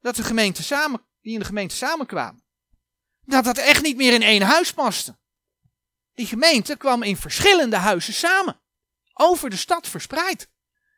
Dat 0.00 0.16
de 0.16 0.22
gemeente 0.22 0.62
samen 0.62 1.05
die 1.26 1.34
in 1.34 1.40
de 1.40 1.46
gemeente 1.46 1.76
samenkwamen. 1.76 2.44
Dat 3.24 3.44
dat 3.44 3.58
echt 3.58 3.82
niet 3.82 3.96
meer 3.96 4.12
in 4.12 4.22
één 4.22 4.42
huis 4.42 4.72
paste. 4.72 5.18
Die 6.14 6.26
gemeente 6.26 6.76
kwam 6.76 7.02
in 7.02 7.16
verschillende 7.16 7.76
huizen 7.76 8.14
samen. 8.14 8.60
Over 9.12 9.50
de 9.50 9.56
stad 9.56 9.88
verspreid. 9.88 10.48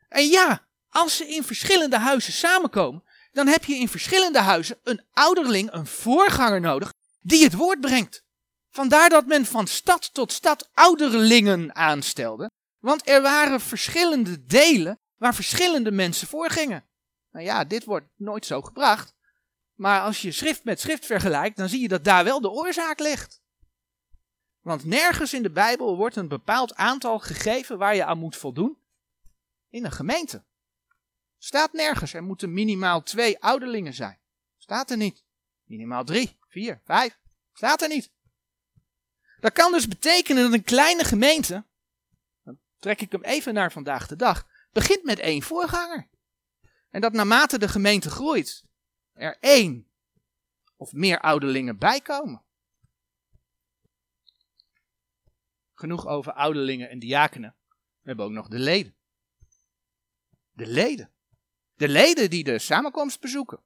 En 0.07 0.27
ja, 0.27 0.67
als 0.89 1.17
ze 1.17 1.27
in 1.27 1.43
verschillende 1.43 1.97
huizen 1.97 2.33
samenkomen, 2.33 3.03
dan 3.31 3.47
heb 3.47 3.63
je 3.65 3.75
in 3.75 3.89
verschillende 3.89 4.39
huizen 4.39 4.79
een 4.83 5.05
ouderling, 5.11 5.73
een 5.73 5.87
voorganger 5.87 6.61
nodig, 6.61 6.93
die 7.19 7.43
het 7.43 7.53
woord 7.53 7.81
brengt. 7.81 8.23
Vandaar 8.69 9.09
dat 9.09 9.25
men 9.25 9.45
van 9.45 9.67
stad 9.67 10.13
tot 10.13 10.31
stad 10.31 10.69
ouderlingen 10.73 11.75
aanstelde, 11.75 12.51
want 12.79 13.09
er 13.09 13.21
waren 13.21 13.61
verschillende 13.61 14.45
delen 14.45 14.99
waar 15.17 15.35
verschillende 15.35 15.91
mensen 15.91 16.27
voorgingen. 16.27 16.89
Nou 17.31 17.45
ja, 17.45 17.63
dit 17.63 17.83
wordt 17.83 18.07
nooit 18.15 18.45
zo 18.45 18.61
gebracht. 18.61 19.17
Maar 19.79 20.01
als 20.01 20.21
je 20.21 20.31
schrift 20.31 20.63
met 20.63 20.79
schrift 20.79 21.05
vergelijkt, 21.05 21.57
dan 21.57 21.69
zie 21.69 21.81
je 21.81 21.87
dat 21.87 22.03
daar 22.03 22.23
wel 22.23 22.41
de 22.41 22.49
oorzaak 22.49 22.99
ligt. 22.99 23.41
Want 24.61 24.85
nergens 24.85 25.33
in 25.33 25.43
de 25.43 25.51
Bijbel 25.51 25.97
wordt 25.97 26.15
een 26.15 26.27
bepaald 26.27 26.75
aantal 26.75 27.19
gegeven 27.19 27.77
waar 27.77 27.95
je 27.95 28.05
aan 28.05 28.17
moet 28.17 28.35
voldoen 28.35 28.77
in 29.69 29.85
een 29.85 29.91
gemeente. 29.91 30.43
Staat 31.37 31.73
nergens. 31.73 32.13
Er 32.13 32.23
moeten 32.23 32.53
minimaal 32.53 33.03
twee 33.03 33.39
ouderlingen 33.39 33.93
zijn. 33.93 34.19
Staat 34.57 34.91
er 34.91 34.97
niet. 34.97 35.23
Minimaal 35.63 36.03
drie, 36.03 36.37
vier, 36.47 36.81
vijf. 36.83 37.19
Staat 37.53 37.81
er 37.81 37.89
niet. 37.89 38.11
Dat 39.39 39.53
kan 39.53 39.71
dus 39.71 39.87
betekenen 39.87 40.43
dat 40.43 40.53
een 40.53 40.63
kleine 40.63 41.03
gemeente, 41.03 41.65
dan 42.43 42.59
trek 42.79 43.01
ik 43.01 43.11
hem 43.11 43.23
even 43.23 43.53
naar 43.53 43.71
vandaag 43.71 44.07
de 44.07 44.15
dag, 44.15 44.47
begint 44.71 45.03
met 45.03 45.19
één 45.19 45.41
voorganger. 45.41 46.09
En 46.89 47.01
dat 47.01 47.13
naarmate 47.13 47.59
de 47.59 47.67
gemeente 47.67 48.09
groeit, 48.09 48.67
er 49.19 49.37
één 49.39 49.87
of 50.75 50.93
meer 50.93 51.19
ouderlingen 51.19 51.77
bijkomen. 51.77 52.43
Genoeg 55.73 56.07
over 56.07 56.33
ouderlingen 56.33 56.89
en 56.89 56.99
diakenen. 56.99 57.55
We 58.01 58.07
hebben 58.07 58.25
ook 58.25 58.31
nog 58.31 58.47
de 58.47 58.59
leden. 58.59 58.95
De 60.51 60.67
leden. 60.67 61.11
De 61.75 61.89
leden 61.89 62.29
die 62.29 62.43
de 62.43 62.59
samenkomst 62.59 63.19
bezoeken. 63.19 63.59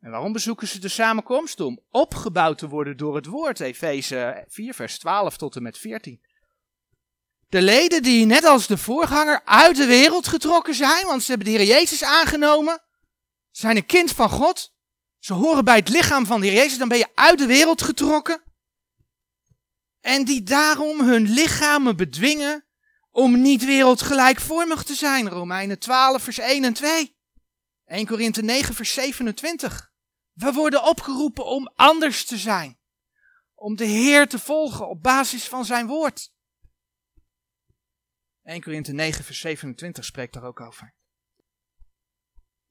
En 0.00 0.10
waarom 0.10 0.32
bezoeken 0.32 0.68
ze 0.68 0.78
de 0.78 0.88
samenkomst? 0.88 1.60
Om 1.60 1.80
opgebouwd 1.90 2.58
te 2.58 2.68
worden 2.68 2.96
door 2.96 3.14
het 3.14 3.26
woord. 3.26 3.60
Efeze 3.60 4.44
4, 4.48 4.74
vers 4.74 4.98
12 4.98 5.36
tot 5.36 5.56
en 5.56 5.62
met 5.62 5.78
14. 5.78 6.22
De 7.48 7.62
leden 7.62 8.02
die 8.02 8.26
net 8.26 8.44
als 8.44 8.66
de 8.66 8.78
voorganger 8.78 9.44
uit 9.44 9.76
de 9.76 9.86
wereld 9.86 10.28
getrokken 10.28 10.74
zijn, 10.74 11.06
want 11.06 11.22
ze 11.22 11.30
hebben 11.30 11.52
de 11.52 11.58
Heer 11.58 11.66
Jezus 11.66 12.04
aangenomen, 12.04 12.82
zijn 13.50 13.76
een 13.76 13.86
kind 13.86 14.12
van 14.12 14.28
God. 14.28 14.71
Ze 15.22 15.32
horen 15.32 15.64
bij 15.64 15.76
het 15.76 15.88
lichaam 15.88 16.26
van 16.26 16.40
de 16.40 16.46
Heer 16.46 16.56
Jezus, 16.56 16.78
dan 16.78 16.88
ben 16.88 16.98
je 16.98 17.08
uit 17.14 17.38
de 17.38 17.46
wereld 17.46 17.82
getrokken. 17.82 18.42
En 20.00 20.24
die 20.24 20.42
daarom 20.42 21.00
hun 21.00 21.22
lichamen 21.22 21.96
bedwingen 21.96 22.66
om 23.10 23.40
niet 23.40 23.64
wereldgelijkvormig 23.64 24.82
te 24.82 24.94
zijn. 24.94 25.28
Romeinen 25.28 25.78
12 25.78 26.22
vers 26.22 26.38
1 26.38 26.64
en 26.64 26.72
2. 26.72 27.16
1 27.84 28.06
Korinthe 28.06 28.42
9 28.42 28.74
vers 28.74 28.92
27. 28.92 29.92
We 30.32 30.52
worden 30.52 30.84
opgeroepen 30.84 31.44
om 31.44 31.72
anders 31.74 32.24
te 32.24 32.38
zijn. 32.38 32.78
Om 33.54 33.76
de 33.76 33.84
Heer 33.84 34.28
te 34.28 34.38
volgen 34.38 34.88
op 34.88 35.02
basis 35.02 35.48
van 35.48 35.64
zijn 35.64 35.86
woord. 35.86 36.32
1 38.42 38.62
Korinthe 38.62 38.92
9 38.92 39.24
vers 39.24 39.40
27 39.40 40.04
spreekt 40.04 40.32
daar 40.32 40.44
ook 40.44 40.60
over. 40.60 40.94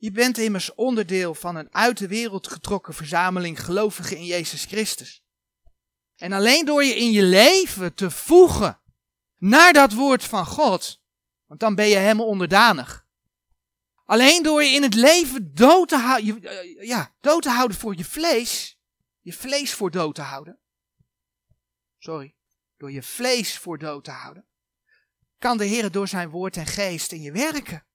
Je 0.02 0.12
bent 0.12 0.38
immers 0.38 0.76
onderdeel 0.76 1.36
van 1.36 1.56
een 1.56 1.74
uit 1.74 1.97
de 1.97 2.08
wereld 2.08 2.47
getrokken 2.47 2.93
verzameling 2.93 3.66
gelovigen 3.66 4.18
in 4.18 4.26
Jezus 4.26 4.66
Christus. 4.66 5.24
En 6.16 6.32
alleen 6.32 6.66
door 6.66 6.84
je 6.84 6.95
in 6.95 7.12
je 7.12 7.24
leven 7.24 7.93
te 7.93 8.12
voegen 8.12 8.82
naar 9.38 9.74
dat 9.74 9.93
woord 9.93 10.24
van 10.24 10.45
God, 10.45 11.02
want 11.45 11.60
dan 11.60 11.76
ben 11.76 11.88
je 11.88 11.95
hem 11.95 12.22
onderdanig. 12.22 13.06
Alleen 14.06 14.43
door 14.43 14.64
je 14.64 14.70
in 14.70 14.84
het 14.84 14.93
leven 14.93 15.54
dood 15.54 15.89
te, 15.89 15.97
houden, 15.97 16.43
eh, 16.43 16.88
ja, 16.88 17.16
dood 17.20 17.41
te 17.41 17.49
houden 17.49 17.78
voor 17.78 17.97
je 17.97 18.06
vlees, 18.06 18.80
je 19.20 19.34
vlees 19.34 19.74
voor 19.74 19.91
dood 19.91 20.16
te 20.16 20.22
houden. 20.22 20.60
Sorry, 21.97 22.36
door 22.78 22.91
je 22.91 23.04
vlees 23.04 23.58
voor 23.58 23.78
dood 23.78 24.04
te 24.04 24.12
houden, 24.12 24.45
kan 25.38 25.58
de 25.58 25.66
Heer 25.66 25.91
door 25.91 26.08
zijn 26.08 26.30
woord 26.30 26.58
en 26.58 26.68
geest 26.68 27.12
in 27.12 27.22
je 27.22 27.32
werken. 27.32 27.86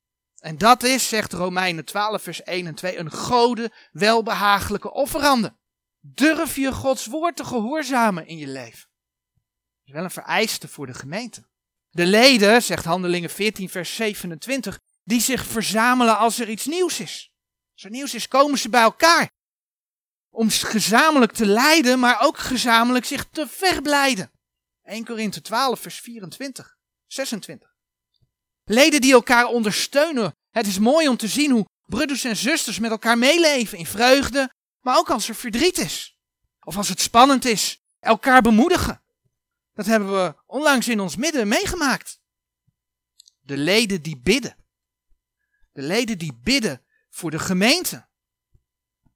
En 0.47 0.59
dat 0.59 0.83
is, 0.83 1.09
zegt 1.09 1.33
Romeinen 1.33 1.85
12, 1.85 2.23
vers 2.23 2.43
1 2.43 2.67
en 2.67 2.75
2, 2.75 2.99
een 2.99 3.11
gode, 3.11 3.73
welbehagelijke 3.93 4.93
offerande. 4.93 5.57
Durf 6.01 6.57
je 6.57 6.73
Gods 6.73 7.07
woord 7.07 7.37
te 7.37 7.45
gehoorzamen 7.45 8.27
in 8.27 8.37
je 8.37 8.47
leven. 8.47 8.89
Dat 8.91 9.85
is 9.85 9.93
wel 9.93 10.05
een 10.05 10.11
vereiste 10.11 10.69
voor 10.69 10.87
de 10.87 10.95
gemeente. 10.95 11.47
De 11.91 12.07
leden, 12.07 12.63
zegt 12.63 12.85
Handelingen 12.85 13.31
14, 13.31 13.69
vers 13.69 13.95
27, 13.95 14.81
die 15.03 15.21
zich 15.21 15.47
verzamelen 15.47 16.19
als 16.19 16.39
er 16.39 16.49
iets 16.49 16.67
nieuws 16.67 17.01
is. 17.01 17.33
Als 17.73 17.85
er 17.85 17.91
nieuws 17.91 18.15
is, 18.15 18.29
komen 18.29 18.59
ze 18.59 18.69
bij 18.69 18.83
elkaar. 18.83 19.31
Om 20.31 20.51
gezamenlijk 20.51 21.33
te 21.33 21.47
lijden, 21.47 21.99
maar 21.99 22.21
ook 22.21 22.39
gezamenlijk 22.39 23.05
zich 23.05 23.29
te 23.31 23.47
verblijden. 23.49 24.31
1 24.83 25.05
Korinthe 25.05 25.41
12, 25.41 25.81
vers 25.81 26.01
24, 26.01 26.77
26. 27.07 27.76
Leden 28.69 29.01
die 29.01 29.13
elkaar 29.13 29.47
ondersteunen. 29.47 30.37
Het 30.51 30.67
is 30.67 30.79
mooi 30.79 31.09
om 31.09 31.17
te 31.17 31.29
zien 31.29 31.51
hoe 31.51 31.67
broeders 31.85 32.25
en 32.25 32.37
zusters 32.37 32.79
met 32.79 32.91
elkaar 32.91 33.19
meeleven 33.19 33.79
in 33.79 33.87
vreugde, 33.87 34.53
maar 34.81 34.97
ook 34.97 35.11
als 35.11 35.29
er 35.29 35.35
verdriet 35.35 35.79
is. 35.79 36.19
Of 36.61 36.77
als 36.77 36.89
het 36.89 37.01
spannend 37.01 37.45
is, 37.45 37.83
elkaar 37.99 38.43
bemoedigen. 38.43 39.03
Dat 39.73 39.87
hebben 39.87 40.13
we 40.13 40.43
onlangs 40.47 40.89
in 40.89 41.01
ons 41.01 41.17
midden 41.17 41.49
meegemaakt. 41.49 42.21
De 43.41 43.57
leden 43.57 44.03
die 44.03 44.19
bidden. 44.19 44.57
De 45.73 45.83
leden 45.83 46.19
die 46.19 46.35
bidden 46.35 46.85
voor 47.11 47.31
de 47.31 47.39
gemeente. 47.39 48.09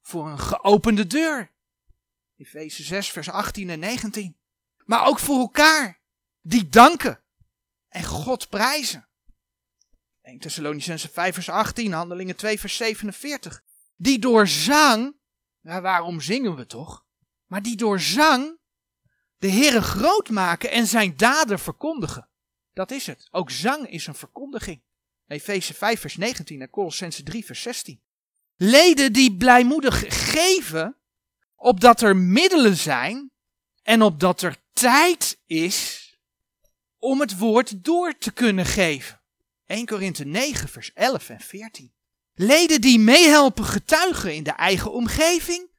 Voor 0.02 0.28
een 0.28 0.38
geopende 0.38 1.06
deur. 1.06 1.52
Efeze 2.36 2.82
6, 2.82 3.10
vers 3.10 3.30
18 3.30 3.70
en 3.70 3.78
19. 3.78 4.36
Maar 4.84 5.06
ook 5.06 5.18
voor 5.18 5.38
elkaar. 5.38 6.00
Die 6.40 6.68
danken. 6.68 7.22
En 7.88 8.04
God 8.04 8.48
prijzen. 8.48 9.09
1 10.30 10.38
Thessalonicense 10.38 11.08
5 11.08 11.34
vers 11.34 11.48
18, 11.48 11.92
Handelingen 11.92 12.36
2 12.36 12.60
vers 12.60 12.76
47. 12.76 13.62
Die 13.96 14.18
door 14.18 14.46
zang, 14.46 15.16
waarom 15.60 16.20
zingen 16.20 16.56
we 16.56 16.66
toch? 16.66 17.04
Maar 17.46 17.62
die 17.62 17.76
door 17.76 18.00
zang 18.00 18.58
de 19.38 19.50
Heere 19.50 19.82
groot 19.82 20.28
maken 20.28 20.70
en 20.70 20.86
zijn 20.86 21.16
daden 21.16 21.58
verkondigen. 21.58 22.28
Dat 22.72 22.90
is 22.90 23.06
het. 23.06 23.28
Ook 23.30 23.50
zang 23.50 23.88
is 23.88 24.06
een 24.06 24.14
verkondiging. 24.14 24.82
Efeze 25.26 25.74
5 25.74 26.00
vers 26.00 26.16
19 26.16 26.60
en 26.60 26.70
Colossense 26.70 27.22
3 27.22 27.44
vers 27.44 27.62
16. 27.62 28.00
Leden 28.56 29.12
die 29.12 29.36
blijmoedig 29.36 30.30
geven, 30.30 30.96
opdat 31.56 32.00
er 32.00 32.16
middelen 32.16 32.76
zijn 32.76 33.30
en 33.82 34.02
opdat 34.02 34.42
er 34.42 34.56
tijd 34.72 35.38
is 35.46 36.08
om 36.98 37.20
het 37.20 37.38
woord 37.38 37.84
door 37.84 38.18
te 38.18 38.32
kunnen 38.32 38.66
geven. 38.66 39.19
1 39.70 39.86
Korinthe 39.86 40.24
9 40.24 40.68
vers 40.68 40.92
11 40.92 41.28
en 41.28 41.40
14. 41.40 41.94
Leden 42.34 42.80
die 42.80 42.98
meehelpen 42.98 43.64
getuigen 43.64 44.34
in 44.34 44.42
de 44.42 44.50
eigen 44.50 44.92
omgeving, 44.92 45.70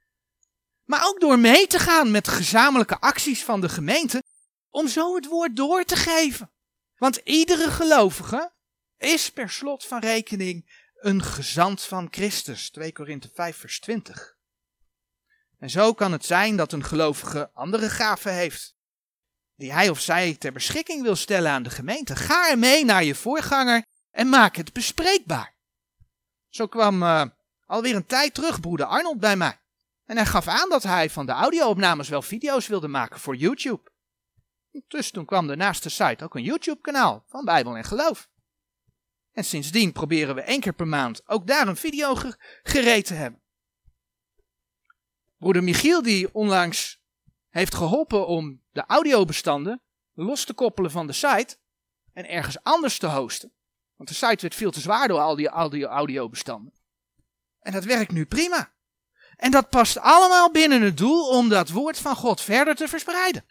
maar 0.83 1.07
ook 1.07 1.19
door 1.19 1.39
mee 1.39 1.67
te 1.67 1.79
gaan 1.79 2.11
met 2.11 2.27
gezamenlijke 2.27 2.99
acties 2.99 3.43
van 3.43 3.61
de 3.61 3.69
gemeente, 3.69 4.23
om 4.69 4.87
zo 4.87 5.15
het 5.15 5.25
woord 5.25 5.55
door 5.55 5.83
te 5.83 5.95
geven. 5.95 6.51
Want 6.95 7.15
iedere 7.15 7.71
gelovige 7.71 8.53
is 8.97 9.31
per 9.31 9.49
slot 9.49 9.85
van 9.85 9.99
rekening 9.99 10.89
een 10.93 11.23
gezant 11.23 11.81
van 11.81 12.07
Christus. 12.11 12.69
2 12.69 12.91
Korinthe 12.91 13.29
5 13.33 13.57
vers 13.57 13.79
20. 13.79 14.37
En 15.59 15.69
zo 15.69 15.93
kan 15.93 16.11
het 16.11 16.25
zijn 16.25 16.55
dat 16.55 16.71
een 16.71 16.83
gelovige 16.83 17.51
andere 17.53 17.89
gaven 17.89 18.33
heeft, 18.33 18.75
die 19.61 19.73
hij 19.73 19.89
of 19.89 19.99
zij 19.99 20.35
ter 20.35 20.51
beschikking 20.51 21.01
wil 21.01 21.15
stellen 21.15 21.51
aan 21.51 21.63
de 21.63 21.69
gemeente. 21.69 22.15
Ga 22.15 22.49
ermee 22.49 22.85
naar 22.85 23.03
je 23.03 23.15
voorganger 23.15 23.85
en 24.11 24.29
maak 24.29 24.55
het 24.55 24.73
bespreekbaar. 24.73 25.55
Zo 26.49 26.67
kwam 26.67 27.03
uh, 27.03 27.23
alweer 27.65 27.95
een 27.95 28.05
tijd 28.05 28.33
terug 28.33 28.59
broeder 28.59 28.85
Arnold 28.85 29.19
bij 29.19 29.35
mij. 29.35 29.59
En 30.05 30.15
hij 30.15 30.25
gaf 30.25 30.47
aan 30.47 30.69
dat 30.69 30.83
hij 30.83 31.09
van 31.09 31.25
de 31.25 31.31
audio-opnames 31.31 32.09
wel 32.09 32.21
video's 32.21 32.67
wilde 32.67 32.87
maken 32.87 33.19
voor 33.19 33.35
YouTube. 33.35 33.91
Dus 34.87 35.11
toen 35.11 35.25
kwam 35.25 35.49
er 35.49 35.57
naast 35.57 35.83
de 35.83 35.89
site 35.89 36.23
ook 36.23 36.35
een 36.35 36.43
YouTube-kanaal 36.43 37.23
van 37.27 37.45
Bijbel 37.45 37.77
en 37.77 37.83
Geloof. 37.83 38.29
En 39.31 39.43
sindsdien 39.43 39.91
proberen 39.91 40.35
we 40.35 40.41
één 40.41 40.59
keer 40.59 40.73
per 40.73 40.87
maand 40.87 41.27
ook 41.27 41.47
daar 41.47 41.67
een 41.67 41.75
video 41.75 42.15
gereed 42.63 43.05
te 43.05 43.13
hebben. 43.13 43.41
Broeder 45.37 45.63
Michiel, 45.63 46.01
die 46.01 46.33
onlangs 46.33 47.00
heeft 47.51 47.75
geholpen 47.75 48.27
om 48.27 48.61
de 48.71 48.83
audiobestanden 48.85 49.81
los 50.13 50.45
te 50.45 50.53
koppelen 50.53 50.91
van 50.91 51.07
de 51.07 51.13
site 51.13 51.57
en 52.13 52.29
ergens 52.29 52.63
anders 52.63 52.97
te 52.97 53.07
hosten. 53.07 53.53
Want 53.95 54.09
de 54.09 54.15
site 54.15 54.41
werd 54.41 54.55
veel 54.55 54.71
te 54.71 54.79
zwaar 54.79 55.07
door 55.07 55.19
al 55.19 55.35
die 55.35 55.47
audio 55.47 55.87
audiobestanden. 55.87 56.73
En 57.59 57.71
dat 57.71 57.83
werkt 57.83 58.11
nu 58.11 58.25
prima. 58.25 58.73
En 59.35 59.51
dat 59.51 59.69
past 59.69 59.97
allemaal 59.97 60.51
binnen 60.51 60.81
het 60.81 60.97
doel 60.97 61.27
om 61.29 61.49
dat 61.49 61.69
woord 61.69 61.97
van 61.97 62.15
God 62.15 62.41
verder 62.41 62.75
te 62.75 62.87
verspreiden. 62.87 63.45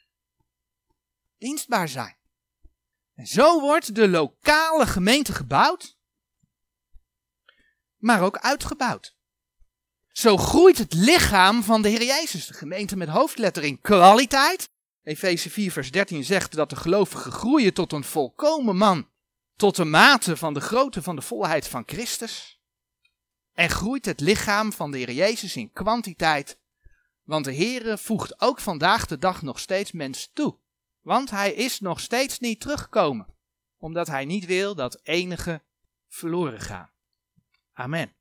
Dienstbaar 1.39 1.89
zijn. 1.89 2.17
En 3.15 3.27
zo 3.27 3.61
wordt 3.61 3.95
de 3.95 4.09
lokale 4.09 4.87
gemeente 4.87 5.33
gebouwd, 5.33 5.97
maar 7.97 8.23
ook 8.23 8.39
uitgebouwd. 8.39 9.17
Zo 10.21 10.37
groeit 10.37 10.79
het 10.79 10.93
lichaam 10.93 11.63
van 11.63 11.83
de 11.83 11.89
Heer 11.89 12.05
Jezus, 12.05 12.47
de 12.47 12.55
gemeente 12.55 12.97
met 12.97 13.09
hoofdletter 13.09 13.65
in 13.65 13.81
kwaliteit. 13.81 14.71
Efeze 15.03 15.51
4 15.51 15.73
vers 15.73 15.91
13 15.91 16.25
zegt 16.25 16.55
dat 16.55 16.71
de 16.71 16.77
gelovigen 16.77 17.33
groeien 17.33 17.75
tot 17.75 17.93
een 17.93 18.05
volkomen 18.05 18.77
man, 18.77 19.09
tot 19.57 19.77
de 19.77 19.85
mate 19.85 20.37
van 20.37 20.55
de 20.55 20.61
grootte 20.61 21.03
van 21.03 21.17
de 21.17 21.23
volheid 21.23 21.69
van 21.69 21.83
Christus. 21.87 22.61
En 23.53 23.71
groeit 23.71 24.05
het 24.05 24.21
lichaam 24.21 24.73
van 24.73 24.91
de 24.91 24.99
Heer 24.99 25.13
Jezus 25.13 25.57
in 25.57 25.73
kwantiteit, 25.73 26.59
want 27.23 27.45
de 27.45 27.53
Heer 27.53 27.99
voegt 27.99 28.41
ook 28.41 28.61
vandaag 28.61 29.07
de 29.07 29.19
dag 29.19 29.43
nog 29.43 29.59
steeds 29.59 29.93
mens 29.93 30.31
toe. 30.33 30.57
Want 31.01 31.31
hij 31.31 31.53
is 31.53 31.81
nog 31.81 32.01
steeds 32.01 32.39
niet 32.39 32.61
teruggekomen, 32.61 33.27
omdat 33.79 34.07
hij 34.07 34.25
niet 34.25 34.47
wil 34.47 34.75
dat 34.75 35.01
enige 35.03 35.63
verloren 36.09 36.61
gaan. 36.61 36.91
Amen. 37.73 38.20